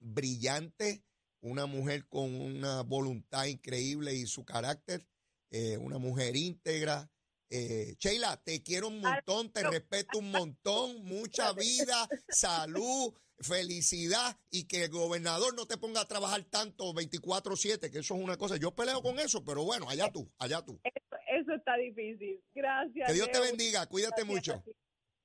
brillante, 0.00 1.04
una 1.40 1.66
mujer 1.66 2.06
con 2.08 2.34
una 2.34 2.82
voluntad 2.82 3.46
increíble 3.46 4.14
y 4.14 4.26
su 4.26 4.44
carácter, 4.44 5.06
eh, 5.50 5.76
una 5.76 5.98
mujer 5.98 6.36
íntegra. 6.36 7.10
Eh, 7.50 7.96
Sheila, 7.98 8.36
te 8.42 8.62
quiero 8.62 8.88
un 8.88 9.00
montón, 9.00 9.50
te 9.52 9.62
respeto 9.62 10.18
un 10.18 10.30
montón, 10.30 11.04
mucha 11.04 11.52
vida, 11.54 12.08
salud, 12.28 13.14
felicidad 13.40 14.36
y 14.50 14.64
que 14.64 14.84
el 14.84 14.90
gobernador 14.90 15.54
no 15.54 15.66
te 15.66 15.78
ponga 15.78 16.02
a 16.02 16.08
trabajar 16.08 16.44
tanto 16.44 16.92
24/7, 16.92 17.90
que 17.90 18.00
eso 18.00 18.14
es 18.14 18.22
una 18.22 18.36
cosa. 18.36 18.56
Yo 18.56 18.74
peleo 18.74 19.02
con 19.02 19.18
eso, 19.18 19.44
pero 19.44 19.64
bueno, 19.64 19.88
allá 19.88 20.10
tú, 20.12 20.30
allá 20.38 20.62
tú. 20.62 20.80
Eso, 20.82 21.52
está 21.54 21.76
difícil. 21.76 22.42
Gracias. 22.54 23.06
Que 23.06 23.14
Dios 23.14 23.30
te 23.30 23.40
bendiga, 23.40 23.86
cuídate 23.86 24.24
mucho. 24.24 24.62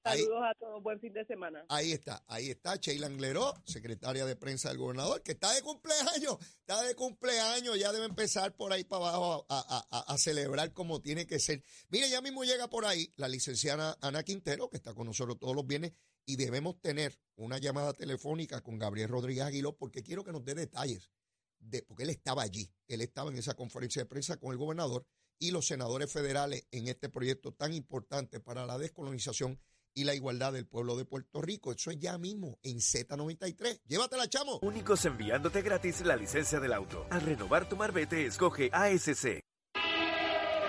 Saludos 0.04 0.44
a 0.44 0.54
todos, 0.56 0.84
buen 0.84 1.00
fin 1.00 1.14
de 1.14 1.24
semana. 1.24 1.66
Ahí 1.70 1.94
está, 1.94 2.22
ahí 2.28 2.50
está 2.50 2.76
Sheila 2.76 3.08
Angleró, 3.08 3.54
secretaria 3.64 4.26
de 4.26 4.36
prensa 4.36 4.68
del 4.68 4.78
gobernador, 4.78 5.24
que 5.24 5.32
está 5.32 5.54
de 5.54 5.62
cumpleaños, 5.62 6.38
está 6.60 6.84
de 6.84 6.94
cumpleaños, 6.94 7.80
ya 7.80 7.94
debe 7.94 8.08
empezar 8.08 8.54
por 8.54 8.74
ahí 8.74 8.84
para 8.84 9.08
abajo 9.08 9.46
a, 9.48 10.18
celebrar 10.18 10.74
como 10.74 11.02
tiene 11.02 11.26
que 11.26 11.40
ser. 11.40 11.64
Mire, 11.88 12.10
ya 12.10 12.20
mismo 12.20 12.44
llega 12.44 12.70
por 12.70 12.86
ahí 12.86 13.14
la 13.16 13.30
licenciada 13.30 13.98
Ana 14.02 14.24
Quintero, 14.24 14.70
que 14.70 14.76
está 14.76 14.94
con 14.94 15.08
nosotros 15.08 15.40
todos 15.40 15.56
los 15.56 15.66
viernes, 15.66 15.94
y 16.26 16.36
debemos 16.36 16.82
tener 16.82 17.18
una 17.38 17.58
llamada 17.58 17.94
telefónica 17.94 18.60
con 18.60 18.78
Gabriel 18.78 19.08
Rodríguez 19.08 19.46
Aguiló, 19.46 19.78
porque 19.78 20.04
quiero 20.04 20.26
que 20.26 20.34
nos 20.34 20.44
dé 20.44 20.54
detalles, 20.54 21.12
de, 21.60 21.82
porque 21.82 22.04
él 22.04 22.10
estaba 22.10 22.44
allí, 22.44 22.70
él 22.90 23.00
estaba 23.00 23.32
en 23.32 23.38
esa 23.38 23.54
conferencia 23.54 24.02
de 24.02 24.06
prensa 24.06 24.36
con 24.36 24.52
el 24.52 24.58
gobernador 24.58 25.06
y 25.40 25.52
los 25.52 25.66
senadores 25.66 26.12
federales 26.12 26.68
en 26.72 26.90
este 26.90 27.08
proyecto 27.08 27.54
tan 27.54 27.74
importante 27.74 28.42
para 28.42 28.66
la 28.66 28.78
descolonización 28.78 29.60
y 29.94 30.04
la 30.04 30.16
igualdad 30.16 30.54
del 30.54 30.66
pueblo 30.66 30.96
de 30.96 31.06
Puerto 31.06 31.42
Rico. 31.42 31.72
Eso 31.72 31.92
es 31.92 32.00
ya 32.00 32.18
mismo 32.18 32.60
en 32.64 32.78
Z93. 32.78 33.82
Llévatela, 33.88 34.28
chamo. 34.28 34.60
Únicos 34.62 35.06
enviándote 35.06 35.62
gratis 35.62 36.02
la 36.02 36.16
licencia 36.16 36.60
del 36.60 36.74
auto. 36.74 37.06
Al 37.10 37.22
renovar 37.22 37.68
tu 37.68 37.76
marbete, 37.76 38.26
escoge 38.26 38.70
ASC. 38.72 39.44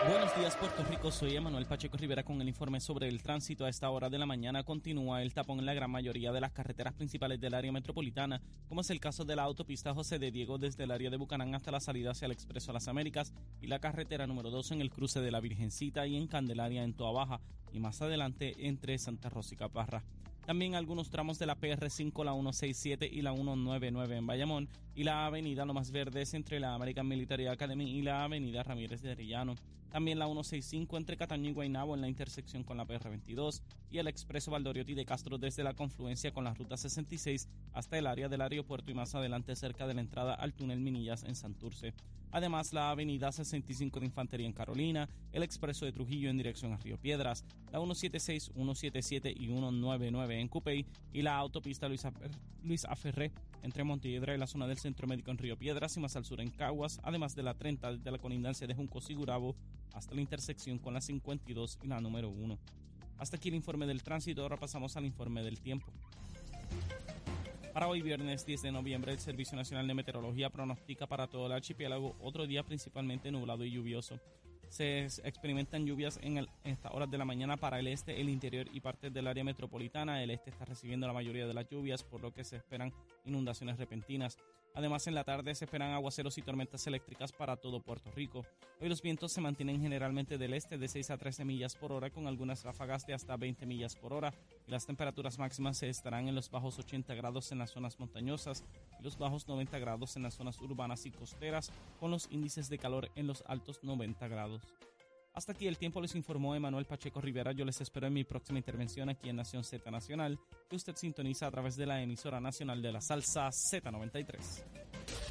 Buenos 0.07 0.37
días 0.37 0.55
Puerto 0.57 0.85
Rico, 0.85 1.11
soy 1.11 1.35
Emanuel 1.35 1.64
Pacheco 1.64 1.97
Rivera 1.97 2.23
con 2.25 2.38
el 2.43 2.49
informe 2.49 2.79
sobre 2.79 3.09
el 3.09 3.23
tránsito. 3.23 3.64
A 3.64 3.71
esta 3.71 3.88
hora 3.88 4.11
de 4.11 4.19
la 4.19 4.27
mañana 4.27 4.62
continúa 4.62 5.23
el 5.23 5.33
tapón 5.33 5.61
en 5.61 5.64
la 5.64 5.73
gran 5.73 5.90
mayoría 5.90 6.31
de 6.31 6.43
las 6.43 6.53
carreteras 6.53 6.93
principales 6.93 7.40
del 7.40 7.55
área 7.55 7.73
metropolitana, 7.73 8.43
como 8.69 8.83
es 8.83 8.90
el 8.90 9.01
caso 9.01 9.25
de 9.25 9.35
la 9.35 9.45
autopista 9.45 9.95
José 9.95 10.19
de 10.19 10.31
Diego 10.31 10.59
desde 10.59 10.85
el 10.85 10.90
área 10.90 11.09
de 11.09 11.17
Bucanán 11.17 11.55
hasta 11.55 11.71
la 11.71 11.81
salida 11.81 12.11
hacia 12.11 12.27
el 12.27 12.33
Expreso 12.33 12.71
a 12.71 12.75
las 12.75 12.87
Américas 12.87 13.33
y 13.62 13.67
la 13.67 13.79
carretera 13.79 14.27
número 14.27 14.51
2 14.51 14.73
en 14.73 14.83
el 14.83 14.90
cruce 14.90 15.23
de 15.23 15.31
la 15.31 15.40
Virgencita 15.40 16.07
y 16.07 16.17
en 16.17 16.27
Candelaria 16.27 16.85
en 16.85 16.93
Toa 16.93 17.12
Baja 17.12 17.40
y 17.73 17.81
más 17.81 18.03
adelante 18.03 18.55
entre 18.59 18.99
Santa 18.99 19.31
Rosa 19.31 19.55
y 19.55 19.57
Caparra. 19.57 20.05
También 20.46 20.74
algunos 20.74 21.09
tramos 21.09 21.38
de 21.38 21.46
la 21.46 21.59
PR5, 21.59 22.22
la 22.22 22.33
167 22.33 23.09
y 23.11 23.22
la 23.22 23.33
199 23.33 24.16
en 24.18 24.26
Bayamón 24.26 24.68
y 24.94 25.04
la 25.04 25.24
avenida 25.24 25.64
Lomas 25.64 25.90
Verdes 25.90 26.35
entre 26.35 26.61
la 26.61 26.74
American 26.74 27.09
Military 27.09 27.46
Academy 27.46 27.90
y 27.90 28.02
la 28.02 28.24
avenida 28.24 28.62
Ramírez 28.62 29.00
de 29.00 29.12
Arellano. 29.12 29.54
También 29.88 30.18
la 30.18 30.26
165 30.26 30.98
entre 30.98 31.16
Cataño 31.16 31.48
y 31.48 31.52
Guaynabo 31.54 31.94
en 31.94 32.02
la 32.02 32.09
intersección 32.09 32.62
con 32.62 32.76
la 32.76 32.85
PR22 32.85 33.62
y 33.90 33.98
el 33.98 34.07
expreso 34.07 34.50
Valdoriotti 34.50 34.92
de 34.92 35.07
Castro 35.07 35.38
desde 35.38 35.64
la 35.64 35.72
confluencia 35.72 36.33
con 36.33 36.44
la 36.44 36.52
ruta 36.52 36.76
66 36.76 37.48
hasta 37.72 37.96
el 37.96 38.07
área 38.07 38.28
del 38.28 38.42
aeropuerto 38.42 38.90
y 38.90 38.94
más 38.94 39.14
adelante 39.14 39.57
cerca 39.57 39.87
de 39.87 39.94
la 39.94 40.02
entrada 40.02 40.35
al 40.35 40.52
túnel 40.52 40.80
Minillas 40.80 41.24
en 41.24 41.37
Santurce. 41.37 41.94
Además, 42.35 42.73
la 42.73 42.90
avenida 42.90 43.31
65 43.31 44.01
de 44.01 44.07
Infantería 44.07 44.49
en 44.49 44.53
Carolina, 44.53 45.09
el 45.31 45.44
expreso 45.44 45.85
de 45.85 45.92
Trujillo 45.92 46.29
en 46.29 46.37
dirección 46.37 46.73
a 46.73 46.77
Río 46.79 46.99
Piedras, 46.99 47.44
la 47.70 47.79
176, 47.79 48.51
177 48.53 49.31
y 49.31 49.47
199 49.47 50.40
en 50.40 50.49
Cupey 50.49 50.85
y 51.12 51.23
la 51.23 51.37
autopista 51.37 51.87
Luis, 51.87 52.03
Luis 52.64 52.85
Aferré 52.87 53.31
entre 53.62 53.85
Montiedra 53.85 54.35
y 54.35 54.38
la 54.38 54.49
zona 54.49 54.66
del 54.66 54.79
Centro 54.79 55.07
Médico 55.07 55.31
en 55.31 55.38
Río 55.38 55.57
Piedras 55.57 55.97
y 55.97 56.01
más 56.01 56.16
al 56.16 56.25
sur 56.25 56.40
en 56.40 56.51
Caguas, 56.51 56.99
además 57.05 57.37
de 57.37 57.44
la 57.44 57.55
30 57.55 57.99
de 57.99 58.11
la 58.11 58.18
colindancia 58.18 58.66
de 58.66 58.75
Junco 58.75 58.99
y 59.09 59.16
hasta 59.94 60.12
la 60.12 60.20
intersección 60.20 60.81
con 60.81 60.92
la 60.92 61.01
52 61.01 61.79
y 61.85 61.87
la 61.87 62.01
número 62.01 62.31
1. 62.31 62.59
Hasta 63.18 63.37
aquí 63.37 63.49
el 63.49 63.55
informe 63.55 63.87
del 63.87 64.03
tránsito, 64.03 64.42
ahora 64.42 64.57
pasamos 64.57 64.97
al 64.97 65.05
informe 65.05 65.44
del 65.44 65.61
tiempo. 65.61 65.92
Para 67.75 67.89
hoy 67.89 68.01
viernes 68.03 68.47
10 68.47 68.63
de 68.63 68.73
noviembre, 68.73 69.13
el 69.13 69.19
Servicio 69.19 69.57
Nacional 69.57 69.87
de 69.87 69.95
Meteorología 69.95 70.49
pronostica 70.49 71.07
para 71.09 71.27
todo 71.27 71.47
el 71.47 71.53
archipiélago 71.53 72.15
otro 72.21 72.47
día 72.47 72.63
principalmente 72.63 73.31
nublado 73.33 73.65
y 73.65 73.73
lluvioso. 73.73 74.19
Se 74.69 75.05
experimentan 75.25 75.85
lluvias 75.85 76.19
en, 76.23 76.39
el- 76.39 76.49
estas 76.63 76.93
horas 76.95 77.11
de 77.11 77.19
la 77.19 77.25
mañana 77.25 77.57
para 77.57 77.79
el 77.81 77.89
este, 77.89 78.21
el 78.21 78.29
interior 78.29 78.67
y 78.73 78.81
partes 78.81 79.13
del 79.13 79.27
área 79.27 79.45
metropolitana. 79.45 80.23
El 80.23 80.31
este 80.31 80.51
está 80.51 80.65
recibiendo 80.65 81.07
la 81.09 81.13
mayoría 81.13 81.47
de 81.49 81.55
las 81.55 81.69
lluvias, 81.69 82.03
por 82.05 82.23
lo 82.23 82.33
que 82.33 82.45
se 82.45 82.57
esperan 82.57 82.93
inundaciones 83.25 83.77
repentinas. 83.77 84.39
Además, 84.77 85.07
en 85.07 85.15
la 85.15 85.23
tarde 85.23 85.55
se 85.55 85.67
esperan 85.67 85.93
aguaceros 85.93 86.37
y 86.37 86.43
tormentas 86.43 86.85
eléctricas 86.89 87.31
para 87.31 87.57
todo 87.57 87.81
Puerto 87.81 88.11
Rico. 88.11 88.45
Hoy 88.81 88.89
los 88.89 89.03
vientos 89.03 89.31
se 89.31 89.41
mantienen 89.41 89.81
generalmente 89.81 90.37
del 90.37 90.53
este 90.53 90.79
de 90.79 90.89
6 90.89 91.11
a 91.11 91.17
13 91.17 91.45
millas 91.45 91.77
por 91.77 91.93
hora, 91.93 92.11
con 92.11 92.27
algunas 92.27 92.65
ráfagas 92.65 93.07
de 93.07 93.15
hasta 93.15 93.37
20 93.37 93.67
millas 93.67 93.95
por 93.95 94.13
hora. 94.13 94.35
Y 94.67 94.73
las 94.73 94.85
temperaturas 94.85 95.39
máximas 95.39 95.79
se 95.79 95.89
estarán 95.89 96.27
en 96.27 96.35
los 96.35 96.51
bajos 96.51 96.77
80 96.77 97.15
grados 97.15 97.53
en 97.53 97.59
las 97.59 97.71
zonas 97.71 98.01
montañosas 98.01 98.65
y 98.99 99.05
los 99.05 99.17
bajos 99.17 99.47
90 99.47 99.79
grados 99.79 100.17
en 100.17 100.25
las 100.25 100.35
zonas 100.35 100.61
urbanas 100.61 101.07
y 101.07 101.13
costeras, 101.13 101.71
con 102.01 102.11
los 102.11 102.27
índices 102.33 102.69
de 102.69 102.79
calor 102.79 103.11
en 103.15 103.29
los 103.29 103.45
altos 103.47 103.79
90 103.85 104.27
grados. 104.27 104.61
Hasta 105.35 105.51
aquí 105.51 105.66
el 105.66 105.79
tiempo 105.79 106.01
les 106.01 106.14
informó 106.14 106.55
Emanuel 106.55 106.87
Pacheco 106.87 107.20
Rivera. 107.20 107.51
Yo 107.51 107.64
les 107.64 107.81
espero 107.81 108.07
en 108.07 108.12
mi 108.12 108.23
próxima 108.23 108.59
intervención 108.59 109.09
aquí 109.09 109.29
en 109.29 109.37
Nación 109.37 109.64
Z 109.64 109.90
Nacional, 109.90 110.38
que 110.70 110.77
usted 110.77 110.94
sintoniza 110.94 111.49
a 111.49 111.51
través 111.51 111.77
de 111.77 111.87
la 111.87 112.01
emisora 112.01 112.40
nacional 112.40 112.81
de 112.81 112.92
la 112.92 113.01
salsa 113.01 113.49
Z93. 113.49 114.62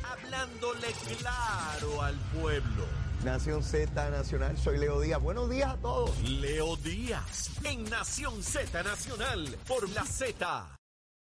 Hablándole 0.03 0.87
claro 1.17 2.01
al 2.01 2.15
pueblo. 2.37 2.85
Nación 3.23 3.63
Z 3.63 4.09
Nacional, 4.09 4.57
soy 4.57 4.77
Leo 4.77 4.99
Díaz. 4.99 5.21
Buenos 5.21 5.49
días 5.49 5.71
a 5.71 5.77
todos. 5.77 6.21
Leo 6.29 6.75
Díaz 6.75 7.51
en 7.63 7.85
Nación 7.85 8.43
Z 8.43 8.83
Nacional 8.83 9.57
por 9.65 9.89
la 9.91 10.03
Z. 10.03 10.82